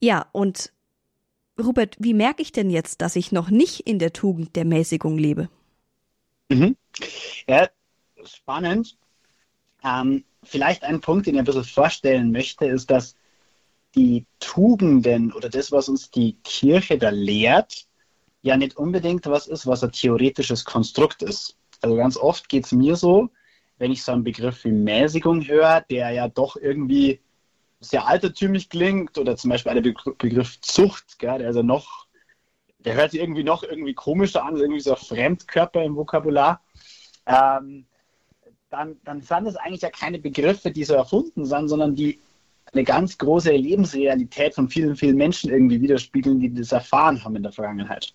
Ja, 0.00 0.24
und 0.32 0.72
Robert, 1.62 1.96
wie 1.98 2.14
merke 2.14 2.40
ich 2.40 2.52
denn 2.52 2.70
jetzt, 2.70 3.02
dass 3.02 3.14
ich 3.14 3.30
noch 3.30 3.50
nicht 3.50 3.80
in 3.80 3.98
der 3.98 4.14
Tugend 4.14 4.56
der 4.56 4.64
Mäßigung 4.64 5.18
lebe? 5.18 5.50
Mhm. 6.48 6.78
Ja, 7.46 7.68
spannend 8.24 8.96
ähm, 9.84 10.24
vielleicht 10.42 10.84
ein 10.84 11.00
Punkt, 11.00 11.26
den 11.26 11.34
ich 11.34 11.40
ein 11.40 11.44
bisschen 11.44 11.64
vorstellen 11.64 12.32
möchte, 12.32 12.66
ist, 12.66 12.90
dass 12.90 13.16
die 13.94 14.24
Tugenden 14.38 15.32
oder 15.32 15.48
das, 15.48 15.72
was 15.72 15.88
uns 15.88 16.10
die 16.10 16.36
Kirche 16.44 16.98
da 16.98 17.10
lehrt, 17.10 17.86
ja 18.42 18.56
nicht 18.56 18.76
unbedingt 18.76 19.26
was 19.26 19.46
ist, 19.46 19.66
was 19.66 19.82
ein 19.82 19.92
theoretisches 19.92 20.64
Konstrukt 20.64 21.22
ist. 21.22 21.56
Also 21.82 21.96
ganz 21.96 22.16
oft 22.16 22.48
geht 22.48 22.66
es 22.66 22.72
mir 22.72 22.96
so, 22.96 23.30
wenn 23.78 23.92
ich 23.92 24.02
so 24.02 24.12
einen 24.12 24.24
Begriff 24.24 24.64
wie 24.64 24.72
Mäßigung 24.72 25.46
höre, 25.46 25.82
der 25.90 26.10
ja 26.10 26.28
doch 26.28 26.56
irgendwie 26.56 27.20
sehr 27.80 28.06
altertümlich 28.06 28.68
klingt, 28.68 29.16
oder 29.16 29.36
zum 29.36 29.50
Beispiel 29.50 29.80
der 29.80 29.94
Begriff 30.18 30.60
Zucht, 30.60 31.18
gell, 31.18 31.38
der 31.38 31.48
also 31.48 31.62
noch, 31.62 32.06
der 32.78 32.94
hört 32.94 33.12
sich 33.12 33.20
irgendwie 33.20 33.42
noch 33.44 33.62
irgendwie 33.62 33.94
komischer 33.94 34.44
an, 34.44 34.56
irgendwie 34.56 34.80
so 34.80 34.94
ein 34.94 34.98
Fremdkörper 34.98 35.82
im 35.82 35.96
Vokabular. 35.96 36.62
Ähm, 37.26 37.86
dann, 38.70 38.96
dann 39.04 39.20
sind 39.20 39.46
es 39.46 39.56
eigentlich 39.56 39.82
ja 39.82 39.90
keine 39.90 40.18
Begriffe, 40.18 40.70
die 40.70 40.84
so 40.84 40.94
erfunden 40.94 41.44
sind, 41.44 41.68
sondern 41.68 41.94
die 41.94 42.20
eine 42.72 42.84
ganz 42.84 43.18
große 43.18 43.50
Lebensrealität 43.50 44.54
von 44.54 44.68
vielen, 44.68 44.94
vielen 44.94 45.16
Menschen 45.16 45.50
irgendwie 45.50 45.80
widerspiegeln, 45.80 46.38
die 46.38 46.54
das 46.54 46.70
erfahren 46.70 47.22
haben 47.24 47.36
in 47.36 47.42
der 47.42 47.52
Vergangenheit. 47.52 48.14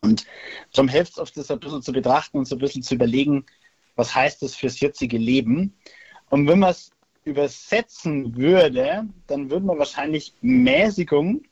Und 0.00 0.26
darum 0.72 0.88
hilft 0.88 1.12
es 1.12 1.18
oft, 1.18 1.36
das 1.36 1.50
ein 1.50 1.60
bisschen 1.60 1.82
zu 1.82 1.92
betrachten 1.92 2.38
und 2.38 2.46
so 2.46 2.56
ein 2.56 2.60
bisschen 2.60 2.82
zu 2.82 2.94
überlegen, 2.94 3.46
was 3.94 4.14
heißt 4.14 4.42
das 4.42 4.56
fürs 4.56 4.80
jetzige 4.80 5.16
Leben. 5.16 5.74
Und 6.28 6.48
wenn 6.48 6.58
man 6.58 6.70
es 6.70 6.90
übersetzen 7.24 8.36
würde, 8.36 9.06
dann 9.26 9.50
würde 9.50 9.66
man 9.66 9.78
wahrscheinlich 9.78 10.34
Mäßigung 10.40 11.42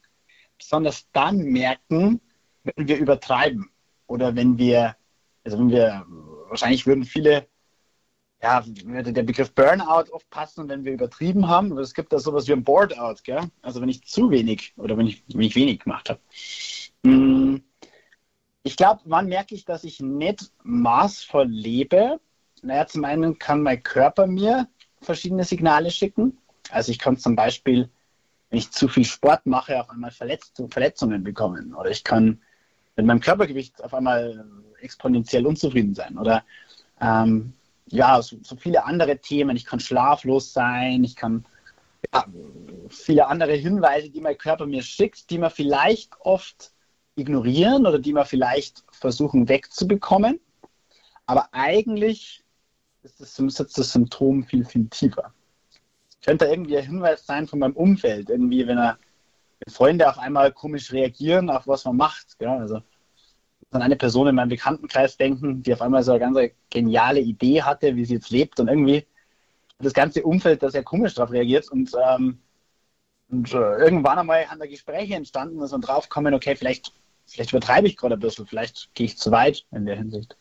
besonders 0.58 1.06
dann 1.12 1.38
merken, 1.38 2.20
wenn 2.64 2.88
wir 2.88 2.98
übertreiben. 2.98 3.70
Oder 4.06 4.34
wenn 4.34 4.58
wir, 4.58 4.96
also 5.44 5.58
wenn 5.58 5.70
wir, 5.70 6.04
wahrscheinlich 6.48 6.86
würden 6.86 7.04
viele 7.04 7.46
ja, 8.42 8.64
würde 8.84 9.12
der 9.12 9.22
Begriff 9.22 9.52
Burnout 9.52 10.10
oft 10.12 10.28
passen, 10.30 10.68
wenn 10.68 10.84
wir 10.84 10.92
übertrieben 10.92 11.48
haben. 11.48 11.72
Aber 11.72 11.80
es 11.80 11.94
gibt 11.94 12.12
da 12.12 12.18
sowas 12.18 12.46
wie 12.46 12.52
ein 12.52 12.64
Boardout, 12.64 13.22
gell? 13.24 13.40
Also 13.62 13.80
wenn 13.80 13.88
ich 13.88 14.04
zu 14.04 14.30
wenig 14.30 14.74
oder 14.76 14.96
wenn 14.96 15.06
ich, 15.06 15.24
wenn 15.28 15.40
ich 15.40 15.56
wenig 15.56 15.80
gemacht 15.80 16.10
habe. 16.10 16.20
Hm. 17.04 17.62
Ich 18.62 18.76
glaube, 18.76 19.00
wann 19.04 19.26
merke 19.26 19.54
ich, 19.54 19.64
dass 19.64 19.84
ich 19.84 20.00
nicht 20.00 20.50
maßvoll 20.64 21.46
lebe? 21.46 22.20
Naja, 22.62 22.86
zum 22.86 23.04
einen 23.04 23.38
kann 23.38 23.62
mein 23.62 23.82
Körper 23.82 24.26
mir 24.26 24.68
verschiedene 25.00 25.44
Signale 25.44 25.90
schicken. 25.90 26.38
Also 26.70 26.90
ich 26.90 26.98
kann 26.98 27.16
zum 27.16 27.36
Beispiel, 27.36 27.88
wenn 28.50 28.58
ich 28.58 28.70
zu 28.72 28.88
viel 28.88 29.04
Sport 29.04 29.46
mache, 29.46 29.80
auf 29.80 29.88
einmal 29.88 30.10
Verletzungen 30.10 31.22
bekommen. 31.22 31.74
Oder 31.74 31.90
ich 31.90 32.02
kann 32.02 32.42
mit 32.96 33.06
meinem 33.06 33.20
Körpergewicht 33.20 33.82
auf 33.84 33.94
einmal 33.94 34.44
exponentiell 34.80 35.46
unzufrieden 35.46 35.94
sein. 35.94 36.18
Oder 36.18 36.44
ähm, 37.00 37.52
ja, 37.88 38.20
so, 38.20 38.36
so, 38.42 38.56
viele 38.56 38.84
andere 38.84 39.18
Themen. 39.18 39.56
Ich 39.56 39.64
kann 39.64 39.80
schlaflos 39.80 40.52
sein, 40.52 41.04
ich 41.04 41.16
kann 41.16 41.44
ja, 42.12 42.24
viele 42.88 43.26
andere 43.26 43.52
Hinweise, 43.52 44.10
die 44.10 44.20
mein 44.20 44.38
Körper 44.38 44.66
mir 44.66 44.82
schickt, 44.82 45.30
die 45.30 45.38
man 45.38 45.50
vielleicht 45.50 46.12
oft 46.20 46.72
ignorieren 47.16 47.86
oder 47.86 47.98
die 47.98 48.12
man 48.12 48.26
vielleicht 48.26 48.84
versuchen 48.90 49.48
wegzubekommen. 49.48 50.40
Aber 51.26 51.48
eigentlich 51.52 52.44
ist 53.02 53.20
das, 53.20 53.36
sitzt 53.36 53.78
das 53.78 53.92
Symptom 53.92 54.44
viel, 54.44 54.64
viel 54.64 54.88
tiefer. 54.88 55.32
Es 56.10 56.20
könnte 56.20 56.46
irgendwie 56.46 56.76
ein 56.76 56.84
Hinweis 56.86 57.24
sein 57.24 57.46
von 57.46 57.60
meinem 57.60 57.76
Umfeld, 57.76 58.30
irgendwie, 58.30 58.66
wenn, 58.66 58.78
er, 58.78 58.98
wenn 59.60 59.72
Freunde 59.72 60.08
auf 60.08 60.18
einmal 60.18 60.52
komisch 60.52 60.92
reagieren 60.92 61.50
auf 61.50 61.66
was 61.66 61.84
man 61.84 61.96
macht. 61.96 62.38
Gell? 62.38 62.48
Also 62.48 62.82
an 63.70 63.82
eine 63.82 63.96
Person 63.96 64.28
in 64.28 64.34
meinem 64.34 64.48
Bekanntenkreis 64.48 65.16
denken, 65.16 65.62
die 65.62 65.72
auf 65.72 65.82
einmal 65.82 66.02
so 66.02 66.12
eine 66.12 66.20
ganz 66.20 66.38
geniale 66.70 67.20
Idee 67.20 67.62
hatte, 67.62 67.96
wie 67.96 68.04
sie 68.04 68.14
jetzt 68.14 68.30
lebt 68.30 68.60
und 68.60 68.68
irgendwie 68.68 69.06
das 69.78 69.92
ganze 69.92 70.22
Umfeld 70.22 70.62
da 70.62 70.70
sehr 70.70 70.82
komisch 70.82 71.14
darauf 71.14 71.32
reagiert 71.32 71.70
und, 71.70 71.92
ähm, 72.02 72.38
und 73.28 73.52
äh, 73.52 73.76
irgendwann 73.78 74.18
einmal 74.18 74.48
haben 74.48 74.60
da 74.60 74.66
Gespräche 74.66 75.14
entstanden, 75.14 75.58
dass 75.58 75.72
man 75.72 75.80
draufkommen, 75.80 76.32
okay, 76.32 76.56
vielleicht, 76.56 76.92
vielleicht 77.26 77.52
übertreibe 77.52 77.86
ich 77.86 77.96
gerade 77.96 78.14
ein 78.14 78.20
bisschen, 78.20 78.46
vielleicht 78.46 78.94
gehe 78.94 79.06
ich 79.06 79.18
zu 79.18 79.30
weit 79.30 79.66
in 79.72 79.84
der 79.84 79.96
Hinsicht. 79.96 80.36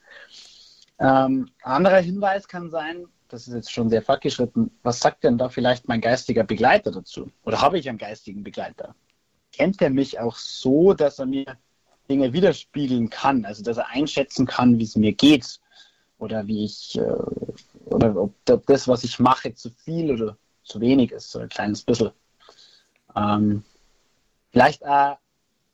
Ähm, 0.99 1.49
anderer 1.63 1.99
Hinweis 1.99 2.47
kann 2.47 2.69
sein, 2.69 3.07
das 3.27 3.47
ist 3.47 3.53
jetzt 3.53 3.71
schon 3.71 3.89
sehr 3.89 4.01
fortgeschritten, 4.01 4.71
was 4.83 4.99
sagt 4.99 5.23
denn 5.23 5.37
da 5.37 5.49
vielleicht 5.49 5.87
mein 5.87 5.99
geistiger 5.99 6.43
Begleiter 6.43 6.91
dazu? 6.91 7.31
Oder 7.43 7.59
habe 7.61 7.77
ich 7.79 7.89
einen 7.89 7.97
geistigen 7.97 8.43
Begleiter? 8.43 8.95
Kennt 9.51 9.81
er 9.81 9.89
mich 9.89 10.19
auch 10.19 10.37
so, 10.37 10.93
dass 10.93 11.19
er 11.19 11.25
mir 11.25 11.57
Dinge 12.09 12.33
widerspiegeln 12.33 13.09
kann, 13.09 13.45
also 13.45 13.63
dass 13.63 13.77
er 13.77 13.89
einschätzen 13.89 14.45
kann, 14.45 14.77
wie 14.79 14.83
es 14.83 14.95
mir 14.95 15.13
geht 15.13 15.59
oder 16.17 16.47
wie 16.47 16.65
ich, 16.65 16.97
äh, 16.97 17.15
oder 17.85 18.15
ob 18.15 18.33
das, 18.65 18.87
was 18.87 19.03
ich 19.03 19.19
mache, 19.19 19.53
zu 19.53 19.69
viel 19.69 20.11
oder 20.11 20.37
zu 20.63 20.81
wenig 20.81 21.11
ist, 21.11 21.31
so 21.31 21.39
ein 21.39 21.49
kleines 21.49 21.83
bisschen. 21.83 22.11
Ähm, 23.15 23.63
vielleicht 24.51 24.85
auch 24.85 25.17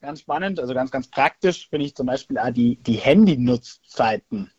ganz 0.00 0.20
spannend, 0.20 0.60
also 0.60 0.74
ganz, 0.74 0.90
ganz 0.90 1.08
praktisch 1.08 1.68
finde 1.68 1.86
ich 1.86 1.94
zum 1.94 2.06
Beispiel 2.06 2.38
auch 2.38 2.50
die, 2.50 2.76
die 2.76 2.96
Handy-Nutzzeiten. 2.96 4.50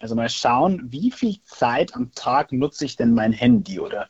Also 0.00 0.14
mal 0.14 0.28
schauen, 0.28 0.92
wie 0.92 1.10
viel 1.10 1.42
Zeit 1.42 1.94
am 1.94 2.12
Tag 2.12 2.52
nutze 2.52 2.84
ich 2.84 2.96
denn 2.96 3.14
mein 3.14 3.32
Handy 3.32 3.80
oder 3.80 4.08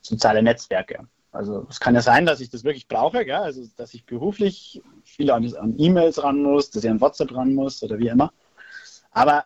soziale 0.00 0.42
Netzwerke. 0.42 1.06
Also 1.38 1.68
es 1.70 1.78
kann 1.78 1.94
ja 1.94 2.00
sein, 2.02 2.26
dass 2.26 2.40
ich 2.40 2.50
das 2.50 2.64
wirklich 2.64 2.88
brauche, 2.88 3.24
gell? 3.24 3.36
also 3.36 3.64
dass 3.76 3.94
ich 3.94 4.04
beruflich 4.04 4.82
viel 5.04 5.30
an, 5.30 5.54
an 5.54 5.78
E-Mails 5.78 6.20
ran 6.20 6.42
muss, 6.42 6.70
dass 6.70 6.82
ich 6.82 6.90
an 6.90 7.00
WhatsApp 7.00 7.32
ran 7.32 7.54
muss 7.54 7.80
oder 7.84 7.96
wie 8.00 8.08
immer. 8.08 8.32
Aber 9.12 9.44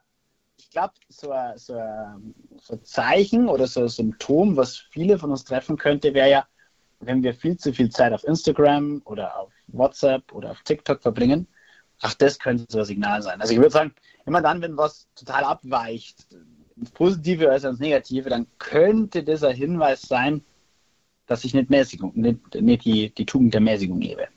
ich 0.56 0.70
glaube, 0.70 0.94
so, 1.10 1.34
so, 1.56 1.78
so 2.62 2.72
ein 2.72 2.84
Zeichen 2.84 3.46
oder 3.46 3.66
so 3.66 3.82
ein 3.82 3.88
Symptom, 3.90 4.56
was 4.56 4.78
viele 4.78 5.18
von 5.18 5.32
uns 5.32 5.44
treffen 5.44 5.76
könnte, 5.76 6.14
wäre 6.14 6.30
ja, 6.30 6.46
wenn 7.00 7.22
wir 7.22 7.34
viel 7.34 7.58
zu 7.58 7.74
viel 7.74 7.90
Zeit 7.90 8.14
auf 8.14 8.24
Instagram 8.24 9.02
oder 9.04 9.38
auf 9.38 9.52
WhatsApp 9.66 10.32
oder 10.32 10.52
auf 10.52 10.62
TikTok 10.62 11.02
verbringen, 11.02 11.46
ach, 12.00 12.14
das 12.14 12.38
könnte 12.38 12.64
so 12.70 12.78
ein 12.78 12.84
Signal 12.86 13.20
sein. 13.20 13.38
Also 13.42 13.52
ich 13.52 13.58
würde 13.58 13.70
sagen, 13.70 13.94
immer 14.24 14.40
dann, 14.40 14.62
wenn 14.62 14.78
was 14.78 15.08
total 15.14 15.44
abweicht, 15.44 16.26
ins 16.74 16.90
Positive 16.90 17.50
als 17.50 17.64
ins 17.64 17.80
Negative, 17.80 18.30
dann 18.30 18.46
könnte 18.58 19.22
das 19.24 19.42
ein 19.42 19.54
Hinweis 19.54 20.00
sein, 20.00 20.42
dass 21.32 21.44
ich 21.44 21.54
nicht 21.54 21.70
Mäßigung, 21.70 22.12
nicht, 22.14 22.54
nicht 22.60 22.84
die, 22.84 23.10
die 23.10 23.24
Tugend 23.24 23.54
der 23.54 23.62
Mäßigung 23.62 24.00
lebe. 24.00 24.28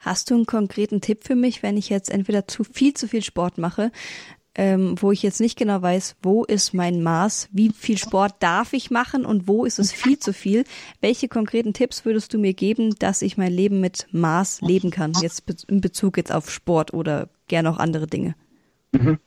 Hast 0.00 0.30
du 0.30 0.34
einen 0.34 0.46
konkreten 0.46 1.00
Tipp 1.00 1.24
für 1.24 1.36
mich, 1.36 1.62
wenn 1.62 1.76
ich 1.76 1.88
jetzt 1.88 2.10
entweder 2.10 2.48
zu 2.48 2.64
viel 2.64 2.94
zu 2.94 3.06
viel 3.06 3.22
Sport 3.22 3.58
mache, 3.58 3.92
ähm, 4.56 4.96
wo 5.00 5.12
ich 5.12 5.22
jetzt 5.22 5.40
nicht 5.40 5.56
genau 5.56 5.80
weiß, 5.80 6.16
wo 6.20 6.42
ist 6.42 6.74
mein 6.74 7.00
Maß, 7.04 7.48
wie 7.52 7.70
viel 7.70 7.96
Sport 7.96 8.34
darf 8.40 8.72
ich 8.72 8.90
machen 8.90 9.24
und 9.24 9.46
wo 9.46 9.64
ist 9.64 9.78
es 9.78 9.92
viel 9.92 10.18
zu 10.18 10.32
viel. 10.32 10.64
Welche 11.00 11.28
konkreten 11.28 11.74
Tipps 11.74 12.04
würdest 12.04 12.34
du 12.34 12.38
mir 12.38 12.54
geben, 12.54 12.96
dass 12.98 13.22
ich 13.22 13.36
mein 13.36 13.52
Leben 13.52 13.78
mit 13.78 14.08
Maß 14.10 14.62
leben 14.62 14.90
kann, 14.90 15.12
jetzt 15.22 15.44
in 15.68 15.80
Bezug 15.80 16.16
jetzt 16.16 16.32
auf 16.32 16.50
Sport 16.50 16.92
oder 16.92 17.28
gerne 17.46 17.70
auch 17.70 17.78
andere 17.78 18.08
Dinge? 18.08 18.34
Mhm. 18.90 19.20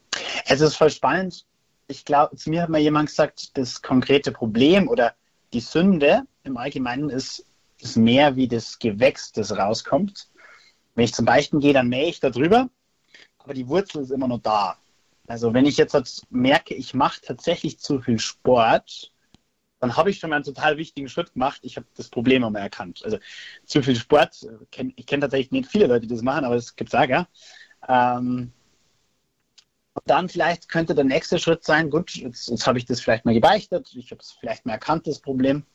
Es 0.46 0.60
ist 0.60 0.76
voll 0.76 0.92
spannend. 0.92 1.46
Ich 1.88 2.04
glaube, 2.04 2.36
zu 2.36 2.50
mir 2.50 2.64
hat 2.64 2.70
mal 2.70 2.82
jemand 2.82 3.08
gesagt, 3.08 3.58
das 3.58 3.82
konkrete 3.82 4.34
Problem 4.34 4.90
oder 4.90 5.14
die 5.54 5.60
Sünde 5.60 6.24
im 6.44 6.58
Allgemeinen 6.58 7.10
ist, 7.10 7.46
ist 7.80 7.96
mehr 7.96 8.36
wie 8.36 8.48
das 8.48 8.80
Gewächs, 8.80 9.32
das 9.32 9.56
rauskommt. 9.56 10.30
Wenn 10.96 11.06
ich 11.06 11.14
zum 11.14 11.26
Beispiel 11.26 11.60
gehe, 11.60 11.74
dann 11.74 11.90
mähe 11.90 12.08
ich 12.08 12.20
da 12.20 12.30
drüber, 12.30 12.70
aber 13.40 13.54
die 13.54 13.68
Wurzel 13.68 14.04
ist 14.04 14.12
immer 14.12 14.28
noch 14.28 14.42
da. 14.42 14.78
Also 15.28 15.54
wenn 15.54 15.66
ich 15.66 15.78
jetzt 15.78 16.26
merke, 16.30 16.74
ich 16.74 16.94
mache 16.94 17.22
tatsächlich 17.22 17.80
zu 17.80 18.02
viel 18.02 18.20
Sport, 18.20 19.12
dann 19.80 19.96
habe 19.98 20.10
ich 20.10 20.20
schon 20.20 20.30
mal 20.30 20.38
einen 20.38 20.46
total 20.46 20.78
wichtigen 20.78 21.10
Schritt 21.10 21.34
gemacht. 21.34 21.60
Ich 21.64 21.76
habe 21.76 21.88
das 21.96 22.10
Problem 22.10 22.44
einmal 22.44 22.62
erkannt. 22.62 23.02
Also 23.04 23.18
zu 23.66 23.82
viel 23.84 23.96
Sport, 23.96 24.48
ich 24.96 25.06
kenne 25.06 25.22
tatsächlich 25.22 25.52
nicht 25.52 25.70
viele 25.70 25.88
Leute, 25.88 26.08
die 26.08 26.14
das 26.14 26.22
machen, 26.22 26.46
aber 26.46 26.56
es 26.56 26.76
gibt 26.76 26.94
es 26.94 27.00
auch, 27.00 27.08
ja. 27.08 27.28
Ähm, 27.88 28.54
und 29.94 30.04
dann 30.06 30.28
vielleicht 30.28 30.70
könnte 30.70 30.96
der 30.96 31.04
nächste 31.04 31.38
Schritt 31.38 31.64
sein, 31.64 31.90
gut, 31.90 32.16
jetzt, 32.16 32.50
jetzt 32.50 32.66
habe 32.66 32.80
ich 32.80 32.86
das 32.86 33.02
vielleicht 33.02 33.26
mal 33.26 33.34
gebeichtet, 33.34 33.92
ich 33.96 34.12
habe 34.12 34.22
es 34.22 34.32
vielleicht 34.32 34.66
mal 34.66 34.74
erkannt, 34.74 35.08
das 35.08 35.20
Problem. 35.20 35.66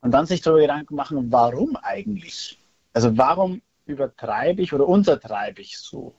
Und 0.00 0.12
dann 0.12 0.26
sich 0.26 0.40
darüber 0.40 0.62
Gedanken 0.62 0.94
machen, 0.94 1.30
warum 1.32 1.76
eigentlich? 1.76 2.58
Also 2.92 3.16
warum 3.18 3.60
übertreibe 3.86 4.62
ich 4.62 4.72
oder 4.72 4.86
untertreibe 4.86 5.60
ich 5.60 5.78
so? 5.78 6.14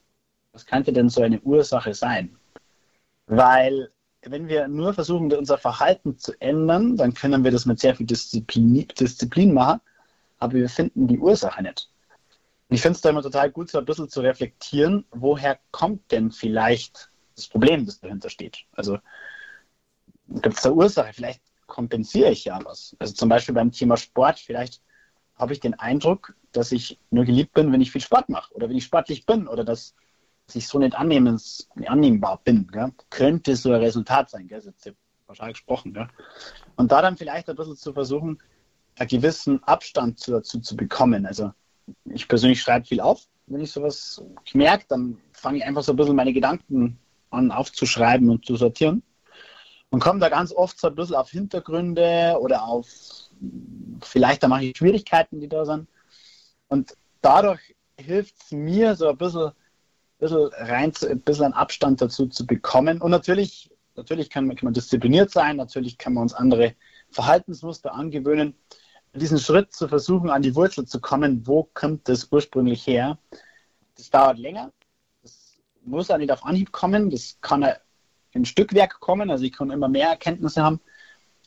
Was 0.51 0.65
könnte 0.65 0.91
denn 0.91 1.09
so 1.09 1.21
eine 1.21 1.39
Ursache 1.39 1.93
sein? 1.93 2.38
Weil 3.27 3.89
wenn 4.23 4.47
wir 4.47 4.67
nur 4.67 4.93
versuchen, 4.93 5.33
unser 5.33 5.57
Verhalten 5.57 6.17
zu 6.17 6.33
ändern, 6.39 6.97
dann 6.97 7.13
können 7.13 7.43
wir 7.43 7.51
das 7.51 7.65
mit 7.65 7.79
sehr 7.79 7.95
viel 7.95 8.05
Disziplin, 8.05 8.88
Disziplin 9.00 9.53
machen, 9.53 9.81
aber 10.38 10.53
wir 10.53 10.69
finden 10.69 11.07
die 11.07 11.17
Ursache 11.17 11.63
nicht. 11.63 11.89
Und 12.69 12.75
ich 12.75 12.81
finde 12.81 12.97
es 12.97 13.01
da 13.01 13.09
immer 13.09 13.23
total 13.23 13.50
gut, 13.50 13.71
so 13.71 13.79
ein 13.79 13.85
bisschen 13.85 14.09
zu 14.09 14.21
reflektieren, 14.21 15.05
woher 15.11 15.59
kommt 15.71 16.11
denn 16.11 16.31
vielleicht 16.31 17.11
das 17.41 17.50
Problem, 17.50 17.86
das 17.86 18.00
dahinter 18.00 18.29
steht. 18.29 18.65
Also 18.71 18.98
gibt 20.27 20.55
es 20.55 20.62
da 20.62 20.71
Ursache? 20.71 21.13
Vielleicht 21.13 21.41
kompensiere 21.67 22.31
ich 22.31 22.45
ja 22.45 22.60
was. 22.63 22.95
Also 23.00 23.13
zum 23.13 23.29
Beispiel 23.29 23.55
beim 23.55 23.71
Thema 23.71 23.98
Sport, 23.98 24.39
vielleicht 24.39 24.81
habe 25.36 25.53
ich 25.53 25.60
den 25.60 25.74
Eindruck, 25.74 26.36
dass 26.51 26.71
ich 26.71 27.00
nur 27.10 27.25
geliebt 27.25 27.53
bin, 27.53 27.71
wenn 27.71 27.81
ich 27.81 27.91
viel 27.91 28.01
Sport 28.01 28.29
mache 28.29 28.53
oder 28.53 28.69
wenn 28.69 28.77
ich 28.77 28.83
sportlich 28.83 29.25
bin 29.25 29.48
oder 29.48 29.63
dass 29.63 29.95
ich 30.53 30.67
so 30.67 30.79
nicht 30.79 30.95
annehmbar 30.95 32.41
bin, 32.43 32.67
gell? 32.67 32.91
könnte 33.10 33.55
so 33.55 33.71
ein 33.71 33.79
Resultat 33.79 34.29
sein. 34.29 34.48
Gell? 34.48 34.62
Jetzt 34.63 34.91
wahrscheinlich 35.27 35.57
gesprochen. 35.57 35.93
Gell? 35.93 36.10
Und 36.75 36.91
da 36.91 37.01
dann 37.01 37.17
vielleicht 37.17 37.50
ein 37.50 37.55
bisschen 37.55 37.77
zu 37.77 37.93
versuchen, 37.93 38.38
einen 39.00 39.07
gewissen 39.07 39.63
Abstand 39.63 40.27
dazu 40.27 40.60
zu 40.60 40.75
bekommen. 40.75 41.25
Also 41.25 41.53
ich 42.05 42.27
persönlich 42.27 42.62
schreibe 42.62 42.86
viel 42.86 43.00
auf. 43.00 43.27
Wenn 43.48 43.62
ich 43.62 43.71
sowas 43.71 44.21
merke, 44.53 44.86
dann 44.89 45.17
fange 45.31 45.60
ich 45.60 45.65
einfach 45.65 45.83
so 45.83 45.93
ein 45.93 45.95
bisschen 45.95 46.15
meine 46.15 46.33
Gedanken 46.33 47.00
an 47.31 47.51
aufzuschreiben 47.51 48.29
und 48.29 48.45
zu 48.45 48.55
sortieren. 48.55 49.03
Und 49.89 50.00
komme 50.00 50.19
da 50.19 50.29
ganz 50.29 50.53
oft 50.53 50.79
so 50.79 50.88
ein 50.88 50.95
bisschen 50.95 51.15
auf 51.15 51.31
Hintergründe 51.31 52.38
oder 52.39 52.63
auf, 52.63 52.88
vielleicht 54.01 54.43
da 54.43 54.47
mache 54.47 54.65
ich 54.65 54.77
Schwierigkeiten, 54.77 55.41
die 55.41 55.50
da 55.50 55.65
sind. 55.65 55.88
Und 56.69 56.95
dadurch 57.21 57.75
hilft 57.97 58.35
es 58.41 58.51
mir 58.51 58.95
so 58.95 59.09
ein 59.09 59.17
bisschen 59.17 59.51
bisschen 60.21 60.50
rein, 60.53 60.93
ein 61.09 61.21
bisschen 61.21 61.45
einen 61.45 61.53
Abstand 61.53 62.01
dazu 62.01 62.27
zu 62.27 62.45
bekommen. 62.45 63.01
Und 63.01 63.11
natürlich, 63.11 63.69
natürlich 63.95 64.29
kann 64.29 64.47
man, 64.47 64.55
kann 64.55 64.67
man 64.67 64.73
diszipliniert 64.73 65.31
sein, 65.31 65.57
natürlich 65.57 65.97
kann 65.97 66.13
man 66.13 66.23
uns 66.23 66.33
andere 66.33 66.75
Verhaltensmuster 67.09 67.93
angewöhnen. 67.93 68.55
Diesen 69.13 69.39
Schritt 69.39 69.73
zu 69.73 69.89
versuchen, 69.89 70.29
an 70.29 70.41
die 70.41 70.55
Wurzel 70.55 70.85
zu 70.85 71.01
kommen, 71.01 71.45
wo 71.45 71.69
kommt 71.73 72.07
das 72.07 72.29
ursprünglich 72.31 72.88
her, 72.88 73.17
das 73.97 74.09
dauert 74.09 74.38
länger. 74.38 74.71
Muss 75.83 76.11
auch 76.11 76.17
nicht 76.17 76.31
auf 76.31 76.45
Anhieb 76.45 76.71
kommen, 76.71 77.09
das 77.09 77.38
kann 77.41 77.65
in 78.31 78.45
Stückwerk 78.45 79.00
kommen, 79.00 79.29
also 79.29 79.43
ich 79.43 79.51
kann 79.51 79.71
immer 79.71 79.88
mehr 79.88 80.09
Erkenntnisse 80.09 80.63
haben. 80.63 80.79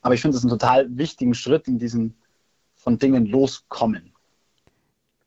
Aber 0.03 0.15
ich 0.15 0.21
finde 0.21 0.37
es 0.37 0.43
einen 0.43 0.51
total 0.51 0.97
wichtigen 0.97 1.35
Schritt 1.35 1.67
in 1.67 1.79
diesem 1.79 2.15
von 2.75 2.99
Dingen 2.99 3.27
loskommen. 3.27 4.14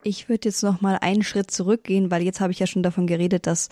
Ich 0.03 0.29
würde 0.29 0.49
jetzt 0.49 0.63
noch 0.63 0.81
mal 0.81 0.97
einen 1.01 1.23
Schritt 1.23 1.51
zurückgehen, 1.51 2.11
weil 2.11 2.21
jetzt 2.21 2.39
habe 2.39 2.51
ich 2.51 2.59
ja 2.59 2.67
schon 2.67 2.83
davon 2.83 3.07
geredet, 3.07 3.47
dass 3.47 3.69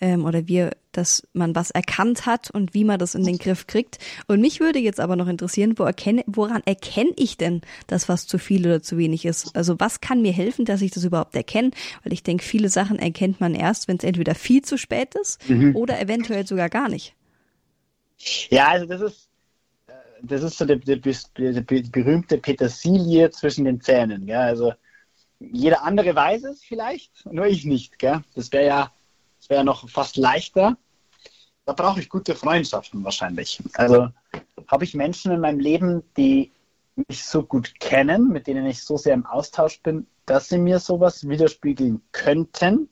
ähm, 0.00 0.24
oder 0.24 0.46
wir, 0.46 0.72
dass 0.92 1.26
man 1.32 1.54
was 1.54 1.70
erkannt 1.70 2.26
hat 2.26 2.50
und 2.50 2.74
wie 2.74 2.84
man 2.84 2.98
das 2.98 3.14
in 3.14 3.24
den 3.24 3.38
Griff 3.38 3.66
kriegt. 3.66 3.98
Und 4.26 4.40
mich 4.40 4.60
würde 4.60 4.78
jetzt 4.78 5.00
aber 5.00 5.16
noch 5.16 5.28
interessieren, 5.28 5.74
wo 5.76 5.84
erkenne, 5.84 6.22
woran 6.26 6.62
erkenne 6.64 7.12
ich 7.16 7.36
denn, 7.36 7.62
dass 7.86 8.08
was 8.08 8.26
zu 8.26 8.38
viel 8.38 8.66
oder 8.66 8.82
zu 8.82 8.98
wenig 8.98 9.24
ist? 9.24 9.54
Also 9.56 9.78
was 9.78 10.00
kann 10.00 10.22
mir 10.22 10.32
helfen, 10.32 10.64
dass 10.64 10.82
ich 10.82 10.90
das 10.90 11.04
überhaupt 11.04 11.34
erkenne? 11.34 11.70
Weil 12.04 12.12
ich 12.12 12.22
denke, 12.22 12.44
viele 12.44 12.68
Sachen 12.68 12.98
erkennt 12.98 13.40
man 13.40 13.54
erst, 13.54 13.88
wenn 13.88 13.96
es 13.96 14.04
entweder 14.04 14.34
viel 14.34 14.62
zu 14.62 14.78
spät 14.78 15.14
ist 15.14 15.48
mhm. 15.48 15.74
oder 15.74 16.00
eventuell 16.00 16.46
sogar 16.46 16.68
gar 16.68 16.88
nicht. 16.88 17.14
Ja, 18.50 18.68
also 18.68 18.86
das 18.86 19.00
ist 19.00 19.28
äh, 19.86 19.92
das 20.22 20.42
ist 20.42 20.58
so 20.58 20.64
die, 20.64 20.78
die, 20.78 21.00
die, 21.00 21.52
die 21.52 21.82
berühmte 21.90 22.38
Petersilie 22.38 23.30
zwischen 23.30 23.64
den 23.64 23.80
Zähnen. 23.80 24.26
Ja? 24.26 24.40
Also 24.40 24.72
jeder 25.40 25.82
andere 25.82 26.14
weiß 26.14 26.44
es 26.44 26.62
vielleicht, 26.62 27.26
nur 27.26 27.46
ich 27.46 27.64
nicht. 27.64 27.98
Gell? 27.98 28.22
Das 28.34 28.52
wäre 28.52 28.66
ja, 28.66 28.92
wär 29.48 29.64
noch 29.64 29.88
fast 29.88 30.16
leichter. 30.16 30.76
Da 31.64 31.72
brauche 31.72 32.00
ich 32.00 32.08
gute 32.08 32.34
Freundschaften 32.34 33.04
wahrscheinlich. 33.04 33.60
Also 33.74 34.08
habe 34.66 34.84
ich 34.84 34.94
Menschen 34.94 35.32
in 35.32 35.40
meinem 35.40 35.60
Leben, 35.60 36.02
die 36.16 36.52
mich 37.08 37.24
so 37.24 37.42
gut 37.42 37.78
kennen, 37.78 38.28
mit 38.28 38.46
denen 38.46 38.66
ich 38.66 38.82
so 38.82 38.96
sehr 38.96 39.14
im 39.14 39.26
Austausch 39.26 39.80
bin, 39.82 40.06
dass 40.26 40.48
sie 40.48 40.58
mir 40.58 40.80
sowas 40.80 41.28
widerspiegeln 41.28 42.02
könnten. 42.12 42.88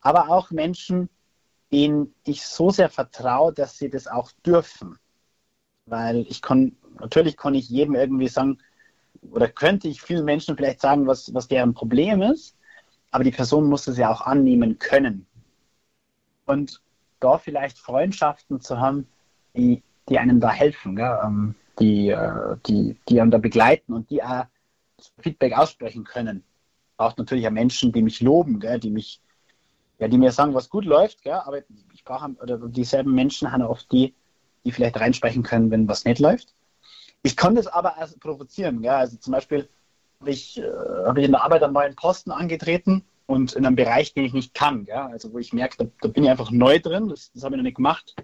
Aber 0.00 0.28
auch 0.30 0.50
Menschen, 0.50 1.08
denen 1.70 2.14
ich 2.24 2.44
so 2.44 2.70
sehr 2.70 2.90
vertraue, 2.90 3.52
dass 3.52 3.78
sie 3.78 3.88
das 3.88 4.06
auch 4.08 4.32
dürfen. 4.44 4.98
Weil 5.86 6.26
ich 6.28 6.42
kann, 6.42 6.76
natürlich 6.98 7.36
kann 7.36 7.54
ich 7.54 7.68
jedem 7.68 7.94
irgendwie 7.94 8.28
sagen, 8.28 8.58
oder 9.30 9.48
könnte 9.48 9.88
ich 9.88 10.02
vielen 10.02 10.24
Menschen 10.24 10.56
vielleicht 10.56 10.80
sagen, 10.80 11.06
was, 11.06 11.32
was 11.34 11.48
deren 11.48 11.74
Problem 11.74 12.22
ist, 12.22 12.56
aber 13.10 13.24
die 13.24 13.30
Person 13.30 13.68
muss 13.68 13.86
es 13.86 13.96
ja 13.98 14.10
auch 14.10 14.22
annehmen 14.22 14.78
können. 14.78 15.26
Und 16.46 16.80
da 17.20 17.38
vielleicht 17.38 17.78
Freundschaften 17.78 18.60
zu 18.60 18.80
haben, 18.80 19.06
die, 19.54 19.82
die 20.08 20.18
einem 20.18 20.40
da 20.40 20.50
helfen, 20.50 20.98
ähm, 20.98 21.54
die, 21.78 22.08
äh, 22.08 22.56
die, 22.66 22.96
die 23.08 23.20
einem 23.20 23.30
da 23.30 23.38
begleiten 23.38 23.92
und 23.92 24.10
die 24.10 24.22
auch 24.22 24.46
Feedback 25.18 25.56
aussprechen 25.56 26.04
können. 26.04 26.42
Auch 26.96 27.16
natürlich 27.16 27.46
auch 27.46 27.52
Menschen, 27.52 27.92
die 27.92 28.02
mich 28.02 28.20
loben, 28.20 28.60
gell, 28.60 28.80
die 28.80 28.90
mich, 28.90 29.20
ja, 29.98 30.08
die 30.08 30.18
mir 30.18 30.32
sagen, 30.32 30.54
was 30.54 30.68
gut 30.68 30.84
läuft, 30.84 31.22
gell, 31.22 31.34
aber 31.44 31.58
ich 31.92 32.04
brauche, 32.04 32.30
oder 32.42 32.58
dieselben 32.58 33.14
Menschen 33.14 33.52
haben 33.52 33.62
oft 33.62 33.90
die, 33.92 34.14
die 34.64 34.72
vielleicht 34.72 34.98
reinsprechen 34.98 35.42
können, 35.42 35.70
wenn 35.70 35.88
was 35.88 36.04
nicht 36.04 36.20
läuft. 36.20 36.54
Ich 37.22 37.36
konnte 37.36 37.60
es 37.60 37.66
aber 37.66 37.96
erst 37.98 38.20
provozieren. 38.20 38.82
Ja? 38.82 38.98
Also 38.98 39.16
zum 39.16 39.32
Beispiel 39.32 39.68
habe 40.20 40.30
ich, 40.30 40.58
äh, 40.58 40.70
hab 41.06 41.16
ich 41.18 41.24
in 41.24 41.32
der 41.32 41.44
Arbeit 41.44 41.62
einen 41.62 41.72
neuen 41.72 41.94
Posten 41.94 42.30
angetreten 42.30 43.04
und 43.26 43.52
in 43.54 43.64
einem 43.64 43.76
Bereich, 43.76 44.14
den 44.14 44.24
ich 44.24 44.32
nicht 44.32 44.54
kann. 44.54 44.84
Ja? 44.86 45.06
Also 45.06 45.32
wo 45.32 45.38
ich 45.38 45.52
merke, 45.52 45.76
da, 45.78 45.90
da 46.00 46.08
bin 46.08 46.24
ich 46.24 46.30
einfach 46.30 46.50
neu 46.50 46.78
drin, 46.78 47.08
das, 47.08 47.32
das 47.32 47.44
habe 47.44 47.54
ich 47.54 47.58
noch 47.58 47.64
nicht 47.64 47.76
gemacht. 47.76 48.14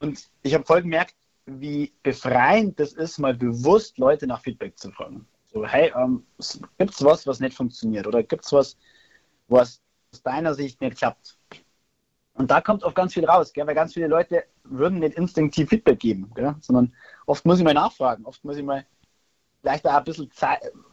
Und 0.00 0.28
ich 0.42 0.54
habe 0.54 0.64
voll 0.64 0.82
gemerkt, 0.82 1.14
wie 1.46 1.92
befreiend 2.02 2.78
das 2.80 2.92
ist, 2.92 3.18
mal 3.18 3.34
bewusst 3.34 3.98
Leute 3.98 4.26
nach 4.26 4.40
Feedback 4.40 4.76
zu 4.78 4.90
fragen. 4.90 5.26
So, 5.52 5.64
hey, 5.64 5.92
ähm, 5.96 6.26
gibt 6.76 6.92
es 6.92 7.04
was, 7.04 7.26
was 7.26 7.40
nicht 7.40 7.56
funktioniert? 7.56 8.06
Oder 8.06 8.22
gibt 8.22 8.44
es 8.44 8.52
was, 8.52 8.76
was 9.48 9.80
aus 10.12 10.22
deiner 10.22 10.54
Sicht 10.54 10.80
nicht 10.80 10.98
klappt? 10.98 11.35
Und 12.36 12.50
da 12.50 12.60
kommt 12.60 12.84
oft 12.84 12.94
ganz 12.94 13.14
viel 13.14 13.24
raus, 13.24 13.52
gell? 13.52 13.66
weil 13.66 13.74
ganz 13.74 13.94
viele 13.94 14.08
Leute 14.08 14.44
würden 14.64 14.98
nicht 14.98 15.16
instinktiv 15.16 15.68
Feedback 15.68 15.98
geben, 15.98 16.30
gell? 16.34 16.54
sondern 16.60 16.92
oft 17.24 17.44
muss 17.46 17.58
ich 17.58 17.64
mal 17.64 17.74
nachfragen, 17.74 18.26
oft 18.26 18.44
muss 18.44 18.58
ich 18.58 18.64
mal 18.64 18.84
vielleicht 19.62 19.86
auch 19.86 19.94
ein 19.94 20.04
bisschen 20.04 20.30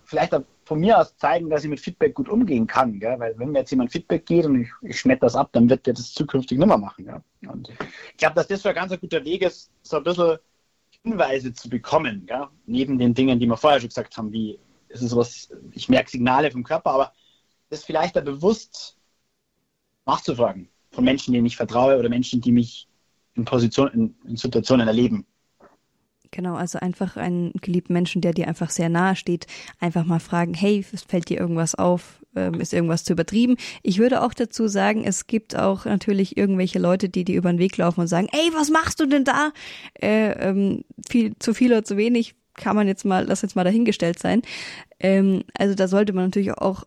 vielleicht 0.06 0.36
von 0.64 0.80
mir 0.80 0.98
aus 0.98 1.16
zeigen, 1.18 1.50
dass 1.50 1.64
ich 1.64 1.70
mit 1.70 1.82
Feedback 1.82 2.14
gut 2.14 2.30
umgehen 2.30 2.66
kann, 2.66 2.98
gell? 2.98 3.20
weil 3.20 3.38
wenn 3.38 3.52
mir 3.52 3.60
jetzt 3.60 3.72
jemand 3.72 3.92
Feedback 3.92 4.26
geht 4.26 4.46
und 4.46 4.62
ich, 4.62 4.70
ich 4.84 5.00
schmetter 5.00 5.26
das 5.26 5.36
ab, 5.36 5.50
dann 5.52 5.70
wird 5.70 5.86
der 5.86 5.94
das 5.94 6.14
zukünftig 6.14 6.58
nicht 6.58 6.68
mehr 6.68 6.78
machen. 6.78 7.06
Gell? 7.06 7.22
Und 7.50 7.70
ich 7.70 8.18
glaube, 8.18 8.36
dass 8.36 8.48
das 8.48 8.62
für 8.62 8.70
ein 8.70 8.76
ganz 8.76 8.98
guter 8.98 9.24
Weg 9.26 9.42
ist, 9.42 9.70
so 9.82 9.98
ein 9.98 10.04
bisschen 10.04 10.38
Hinweise 11.04 11.54
zu 11.54 11.70
bekommen, 11.70 12.26
gell? 12.26 12.48
neben 12.66 12.98
den 12.98 13.14
Dingen, 13.14 13.38
die 13.38 13.48
wir 13.48 13.58
vorher 13.58 13.82
schon 13.82 13.90
gesagt 13.90 14.16
haben, 14.16 14.32
wie 14.32 14.58
ist 14.88 15.02
es 15.02 15.14
was, 15.14 15.52
ich 15.74 15.90
merke 15.90 16.10
Signale 16.10 16.52
vom 16.52 16.64
Körper, 16.64 16.92
aber 16.92 17.14
das 17.70 17.84
vielleicht 17.84 18.16
da 18.16 18.22
bewusst 18.22 18.98
nachzufragen 20.06 20.70
von 20.94 21.04
Menschen, 21.04 21.34
denen 21.34 21.46
ich 21.46 21.58
vertraue 21.58 21.98
oder 21.98 22.10
Menschen, 22.10 22.40
die 22.40 22.52
mich 22.52 22.88
in, 23.36 23.46
Position, 23.46 23.90
in, 23.90 24.16
in 24.26 24.38
Situationen 24.38 24.88
erleben. 24.88 25.26
Genau, 26.32 26.56
also 26.56 26.80
einfach 26.80 27.16
einen 27.16 27.52
geliebten 27.62 27.94
Menschen, 27.94 28.22
der 28.22 28.34
dir 28.34 28.48
einfach 28.48 28.72
sehr 28.72 28.90
nahe 28.90 29.16
steht, 29.16 29.46
einfach 29.80 30.04
mal 30.04 30.20
fragen, 30.20 30.56
hey, 30.56 30.84
fällt 30.84 31.30
dir 31.30 31.40
irgendwas 31.40 31.76
auf? 31.76 32.24
Ähm, 32.36 32.60
ist 32.60 32.74
irgendwas 32.74 33.04
zu 33.04 33.14
übertrieben? 33.14 33.58
Ich 33.84 34.00
würde 34.00 34.24
auch 34.24 34.34
dazu 34.34 34.68
sagen, 34.68 35.04
es 35.04 35.28
gibt 35.28 35.56
auch 35.56 35.86
natürlich 35.86 36.36
irgendwelche 36.36 36.80
Leute, 36.80 37.08
die 37.08 37.24
dir 37.24 37.36
über 37.36 37.52
den 37.52 37.60
Weg 37.60 37.78
laufen 37.78 38.02
und 38.02 38.08
sagen, 38.08 38.28
ey, 38.32 38.50
was 38.56 38.72
machst 38.72 39.00
du 39.00 39.06
denn 39.06 39.24
da? 39.24 39.52
Äh, 40.02 40.32
ähm, 40.50 40.84
viel, 41.08 41.34
zu 41.38 41.54
viel 41.54 41.72
oder 41.72 41.84
zu 41.84 41.98
wenig 41.98 42.34
kann 42.56 42.76
man 42.76 42.88
jetzt 42.88 43.06
mal, 43.06 43.26
lass 43.26 43.44
jetzt 43.44 43.56
mal 43.56 43.64
dahingestellt 43.64 44.20
sein. 44.20 44.42
Ähm, 45.00 45.44
also 45.58 45.76
da 45.76 45.88
sollte 45.88 46.14
man 46.14 46.26
natürlich 46.26 46.54
auch 46.54 46.86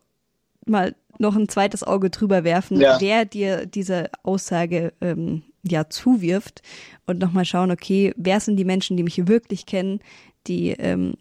mal 0.66 0.94
noch 1.18 1.37
ein 1.37 1.49
zweites 1.49 1.82
Auge 1.82 2.11
drüber 2.11 2.44
werfen, 2.44 2.80
ja. 2.80 3.00
wer 3.00 3.25
dir 3.25 3.66
diese 3.66 4.11
Aussage 4.23 4.92
ähm, 5.00 5.42
ja 5.62 5.88
zuwirft 5.88 6.62
und 7.06 7.18
nochmal 7.18 7.44
schauen, 7.44 7.70
okay, 7.70 8.12
wer 8.16 8.40
sind 8.40 8.56
die 8.56 8.64
Menschen, 8.64 8.96
die 8.96 9.02
mich 9.02 9.26
wirklich 9.26 9.66
kennen, 9.66 10.00
die 10.46 10.70
ähm, 10.70 11.14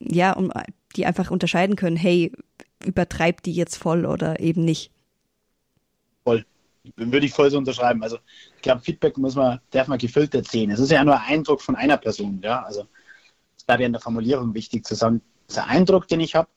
ja, 0.00 0.32
um, 0.32 0.50
die 0.96 1.06
einfach 1.06 1.30
unterscheiden 1.30 1.76
können, 1.76 1.96
hey, 1.96 2.32
übertreibt 2.84 3.46
die 3.46 3.52
jetzt 3.52 3.76
voll 3.76 4.06
oder 4.06 4.40
eben 4.40 4.64
nicht. 4.64 4.90
Voll. 6.24 6.44
Würde 6.96 7.26
ich 7.26 7.32
voll 7.32 7.50
so 7.50 7.58
unterschreiben. 7.58 8.02
Also 8.02 8.18
ich 8.56 8.62
glaube, 8.62 8.80
Feedback 8.80 9.16
muss 9.16 9.36
man, 9.36 9.60
darf 9.70 9.86
man 9.86 9.98
gefiltert 9.98 10.48
sehen. 10.48 10.70
Es 10.70 10.80
ist 10.80 10.90
ja 10.90 11.04
nur 11.04 11.14
ein 11.14 11.34
Eindruck 11.34 11.62
von 11.62 11.76
einer 11.76 11.96
Person, 11.96 12.40
ja. 12.42 12.62
Also 12.62 12.86
es 13.56 13.62
bleibt 13.62 13.80
ja 13.80 13.86
in 13.86 13.92
der 13.92 14.02
Formulierung 14.02 14.52
wichtig 14.54 14.84
zu 14.84 14.96
sagen, 14.96 15.22
der 15.54 15.66
Eindruck, 15.68 16.08
den 16.08 16.20
ich 16.20 16.34
habe, 16.34 16.48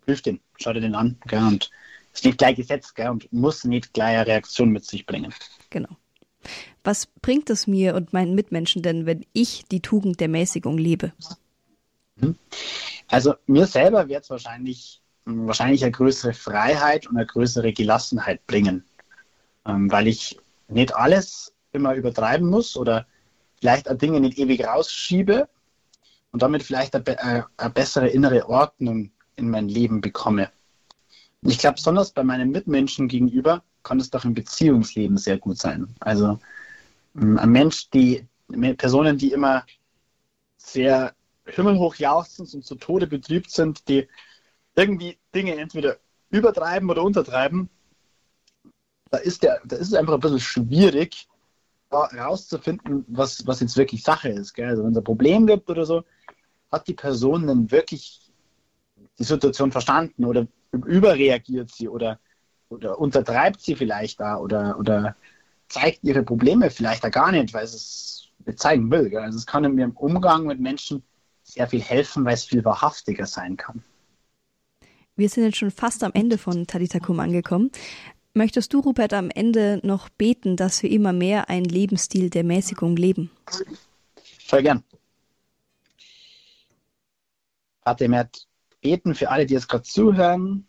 prüft 0.00 0.26
den, 0.26 0.40
schau 0.56 0.72
dir 0.72 0.80
den 0.80 0.94
an, 0.94 1.16
gell, 1.26 1.42
und 1.42 1.70
ist 2.12 2.24
nicht 2.24 2.38
gleich 2.38 2.56
gesetzt, 2.56 2.94
gell, 2.94 3.08
und 3.08 3.32
muss 3.32 3.64
nicht 3.64 3.92
gleich 3.92 4.16
eine 4.16 4.26
Reaktion 4.26 4.70
mit 4.70 4.84
sich 4.84 5.06
bringen. 5.06 5.32
Genau. 5.70 5.96
Was 6.82 7.06
bringt 7.06 7.50
es 7.50 7.66
mir 7.66 7.94
und 7.94 8.12
meinen 8.12 8.34
Mitmenschen 8.34 8.82
denn, 8.82 9.06
wenn 9.06 9.26
ich 9.32 9.64
die 9.70 9.80
Tugend 9.80 10.20
der 10.20 10.28
Mäßigung 10.28 10.78
lebe? 10.78 11.12
Mhm. 12.16 12.36
Also 13.08 13.34
mir 13.46 13.66
selber 13.66 14.08
wird 14.08 14.24
es 14.24 14.30
wahrscheinlich, 14.30 15.00
wahrscheinlich 15.24 15.82
eine 15.82 15.92
größere 15.92 16.32
Freiheit 16.32 17.06
und 17.06 17.16
eine 17.16 17.26
größere 17.26 17.72
Gelassenheit 17.72 18.46
bringen, 18.46 18.84
ähm, 19.66 19.90
weil 19.90 20.06
ich 20.06 20.38
nicht 20.68 20.94
alles 20.94 21.52
immer 21.72 21.94
übertreiben 21.94 22.48
muss 22.48 22.76
oder 22.76 23.06
vielleicht 23.60 23.88
Dinge 24.00 24.20
nicht 24.20 24.38
ewig 24.38 24.64
rausschiebe 24.64 25.48
und 26.32 26.42
damit 26.42 26.62
vielleicht 26.62 26.94
eine, 26.94 27.06
äh, 27.06 27.42
eine 27.56 27.70
bessere 27.70 28.08
innere 28.08 28.48
Ordnung 28.48 29.10
in 29.40 29.50
mein 29.50 29.68
Leben 29.68 30.00
bekomme. 30.00 30.50
Ich 31.42 31.58
glaube, 31.58 31.76
besonders 31.76 32.12
bei 32.12 32.22
meinen 32.22 32.50
Mitmenschen 32.50 33.08
gegenüber 33.08 33.62
kann 33.82 33.98
es 33.98 34.10
doch 34.10 34.24
im 34.24 34.34
Beziehungsleben 34.34 35.16
sehr 35.16 35.38
gut 35.38 35.58
sein. 35.58 35.88
Also 36.00 36.38
ähm, 37.16 37.38
ein 37.38 37.50
Mensch, 37.50 37.90
die 37.90 38.26
Personen, 38.76 39.16
die 39.16 39.32
immer 39.32 39.64
sehr 40.58 41.14
himmelhoch 41.46 41.96
jauchzend 41.96 42.52
und 42.54 42.64
zu 42.64 42.74
Tode 42.74 43.06
betrübt 43.06 43.50
sind, 43.50 43.88
die 43.88 44.06
irgendwie 44.76 45.18
Dinge 45.34 45.56
entweder 45.56 45.96
übertreiben 46.30 46.90
oder 46.90 47.02
untertreiben, 47.02 47.68
da 49.10 49.18
ist, 49.18 49.42
der, 49.42 49.60
da 49.64 49.76
ist 49.76 49.88
es 49.88 49.94
einfach 49.94 50.14
ein 50.14 50.20
bisschen 50.20 50.40
schwierig, 50.40 51.26
herauszufinden, 51.90 53.04
was, 53.08 53.46
was 53.46 53.60
jetzt 53.60 53.76
wirklich 53.76 54.02
Sache 54.04 54.28
ist. 54.28 54.54
Gell? 54.54 54.68
Also 54.68 54.84
wenn 54.84 54.92
es 54.92 54.98
ein 54.98 55.04
Problem 55.04 55.46
gibt 55.46 55.68
oder 55.70 55.84
so, 55.84 56.04
hat 56.70 56.86
die 56.86 56.94
Person 56.94 57.48
dann 57.48 57.70
wirklich 57.70 58.29
die 59.20 59.24
Situation 59.24 59.70
verstanden 59.70 60.24
oder 60.24 60.48
überreagiert 60.72 61.70
sie 61.70 61.88
oder 61.88 62.18
oder 62.70 62.98
untertreibt 62.98 63.60
sie 63.60 63.74
vielleicht 63.74 64.20
da 64.20 64.36
oder, 64.36 64.78
oder 64.78 65.16
zeigt 65.68 66.02
ihre 66.02 66.22
Probleme 66.22 66.70
vielleicht 66.70 67.04
da 67.04 67.08
gar 67.08 67.32
nicht, 67.32 67.52
weil 67.52 67.64
es 67.64 68.30
es 68.46 68.56
zeigen 68.56 68.90
will. 68.90 69.14
Also 69.16 69.38
es 69.38 69.46
kann 69.46 69.70
mir 69.74 69.84
im 69.84 69.92
Umgang 69.92 70.46
mit 70.46 70.60
Menschen 70.60 71.02
sehr 71.42 71.66
viel 71.68 71.82
helfen, 71.82 72.24
weil 72.24 72.34
es 72.34 72.44
viel 72.44 72.64
wahrhaftiger 72.64 73.26
sein 73.26 73.56
kann. 73.56 73.82
Wir 75.16 75.28
sind 75.28 75.44
jetzt 75.44 75.58
schon 75.58 75.70
fast 75.70 76.02
am 76.02 76.12
Ende 76.14 76.38
von 76.38 76.66
Talitakum 76.66 77.20
angekommen. 77.20 77.70
Möchtest 78.32 78.72
du, 78.72 78.80
Rupert, 78.80 79.12
am 79.12 79.28
Ende 79.28 79.80
noch 79.82 80.08
beten, 80.08 80.56
dass 80.56 80.82
wir 80.82 80.90
immer 80.90 81.12
mehr 81.12 81.50
einen 81.50 81.64
Lebensstil 81.64 82.30
der 82.30 82.44
Mäßigung 82.44 82.96
leben? 82.96 83.30
Voll 84.46 84.62
gern. 84.62 84.84
Vater, 87.82 88.08
werde 88.08 88.30
beten 88.80 89.14
für 89.14 89.30
alle, 89.30 89.46
die 89.46 89.54
jetzt 89.54 89.68
gerade 89.68 89.84
zuhören, 89.84 90.66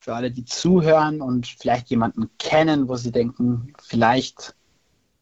für 0.00 0.14
alle, 0.14 0.30
die 0.30 0.44
zuhören 0.44 1.20
und 1.20 1.46
vielleicht 1.46 1.90
jemanden 1.90 2.30
kennen, 2.38 2.88
wo 2.88 2.96
sie 2.96 3.12
denken, 3.12 3.72
vielleicht 3.80 4.54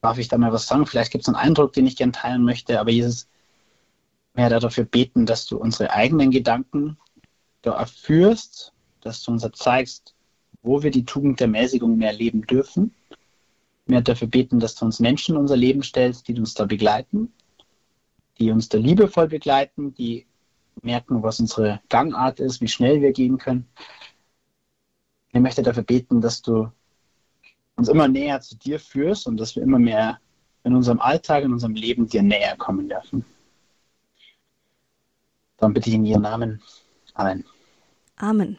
darf 0.01 0.19
ich 0.19 0.29
da 0.29 0.39
mal 0.39 0.53
was 0.53 0.67
sagen, 0.67 0.87
vielleicht 0.87 1.13
gibt 1.13 1.23
es 1.23 1.29
einen 1.29 1.37
Eindruck, 1.37 1.73
den 1.73 1.87
ich 1.87 1.97
gerne 1.97 2.13
teilen 2.13 2.45
möchte, 2.45 2.81
aber 2.81 2.91
Jesus, 2.91 3.29
ich 4.33 4.39
werde 4.39 4.59
dafür 4.59 4.85
beten, 4.85 5.27
dass 5.27 5.47
du 5.47 5.59
unsere 5.59 5.91
eigenen 5.91 6.31
Gedanken 6.31 6.97
da 7.63 7.73
erführst, 7.73 8.73
dass 9.01 9.23
du 9.23 9.33
uns 9.33 9.47
zeigst, 9.55 10.15
wo 10.63 10.83
wir 10.83 10.91
die 10.91 11.05
Tugend 11.05 11.41
der 11.41 11.49
Mäßigung 11.49 11.97
mehr 11.97 12.13
leben 12.13 12.47
dürfen. 12.47 12.95
Werde 13.87 14.13
dafür 14.13 14.29
beten, 14.29 14.61
dass 14.61 14.77
du 14.77 14.85
uns 14.85 15.01
Menschen 15.01 15.35
in 15.35 15.41
unser 15.41 15.57
Leben 15.57 15.83
stellst, 15.83 16.29
die 16.29 16.39
uns 16.39 16.55
da 16.55 16.65
begleiten, 16.65 17.33
die 18.39 18.51
uns 18.51 18.69
da 18.69 18.79
liebevoll 18.79 19.29
begleiten, 19.29 19.95
die 19.95 20.27
merken, 20.83 21.23
was 21.23 21.41
unsere 21.41 21.81
Gangart 21.89 22.41
ist, 22.41 22.61
wie 22.61 22.69
schnell 22.69 23.01
wir 23.01 23.13
gehen 23.13 23.39
können 23.39 23.67
ich 25.33 25.41
möchte 25.41 25.63
dafür 25.63 25.83
beten, 25.83 26.21
dass 26.21 26.43
du 26.43 26.71
uns 27.77 27.89
immer 27.89 28.09
näher 28.09 28.41
zu 28.41 28.57
dir 28.57 28.81
führst 28.81 29.27
und 29.27 29.37
dass 29.37 29.57
wir 29.57 29.63
immer 29.63 29.79
mehr 29.79 30.19
in 30.65 30.75
unserem 30.75 31.01
Alltag, 31.01 31.45
in 31.45 31.53
unserem 31.53 31.75
Leben 31.75 32.09
dir 32.09 32.23
näher 32.23 32.57
kommen 32.57 32.89
dürfen. 32.89 33.25
Dann 35.57 35.73
bitte 35.73 35.89
ich 35.89 35.95
in 35.95 36.05
ihren 36.05 36.23
Namen. 36.23 36.61
Amen. 37.15 37.45
Amen. 38.17 38.59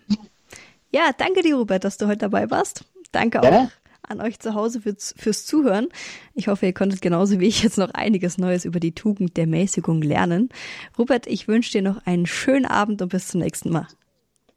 Ja, 0.92 1.12
danke 1.18 1.42
dir, 1.42 1.56
Robert, 1.56 1.84
dass 1.84 1.98
du 1.98 2.08
heute 2.08 2.30
dabei 2.30 2.50
warst. 2.50 2.86
Danke 3.12 3.42
auch 3.42 3.46
ja? 3.46 3.72
An 4.08 4.22
euch 4.22 4.40
zu 4.40 4.54
Hause 4.54 4.82
fürs, 4.82 5.14
fürs 5.18 5.46
Zuhören. 5.46 5.88
Ich 6.34 6.48
hoffe, 6.48 6.66
ihr 6.66 6.74
konntet 6.74 7.02
genauso 7.02 7.40
wie 7.40 7.48
ich 7.48 7.64
jetzt 7.64 7.78
noch 7.78 7.92
einiges 7.92 8.38
Neues 8.38 8.66
über 8.66 8.80
die 8.80 8.94
Tugend 8.94 9.38
der 9.38 9.48
Mäßigung 9.48 10.02
lernen. 10.02 10.50
Robert, 10.98 11.28
ich 11.28 11.48
wünsche 11.48 11.72
dir 11.72 11.82
noch 11.82 12.06
einen 12.06 12.26
schönen 12.26 12.66
Abend 12.66 13.02
und 13.02 13.10
bis 13.10 13.28
zum 13.28 13.42
nächsten 13.42 13.72
Mal. 13.72 13.88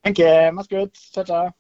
Danke, 0.03 0.51
mach's 0.53 0.69
gut. 0.69 0.95
Ciao, 0.95 1.25
ciao. 1.25 1.51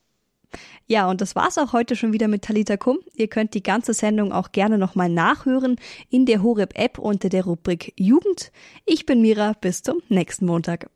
Ja, 0.87 1.09
und 1.09 1.21
das 1.21 1.35
war's 1.35 1.59
auch 1.59 1.73
heute 1.73 1.97
schon 1.97 2.13
wieder 2.13 2.29
mit 2.29 2.43
Talita 2.43 2.77
Kum. 2.77 2.99
Ihr 3.15 3.29
könnt 3.29 3.55
die 3.55 3.63
ganze 3.63 3.95
Sendung 3.95 4.33
auch 4.33 4.53
gerne 4.53 4.79
nochmal 4.79 5.09
nachhören 5.09 5.77
in 6.11 6.27
der 6.27 6.43
Horeb 6.43 6.79
App 6.79 6.99
unter 6.99 7.29
der 7.29 7.45
Rubrik 7.45 7.93
Jugend. 7.97 8.53
Ich 8.85 9.07
bin 9.07 9.23
Mira, 9.23 9.55
bis 9.61 9.83
zum 9.83 10.01
nächsten 10.09 10.47
Montag. 10.47 10.91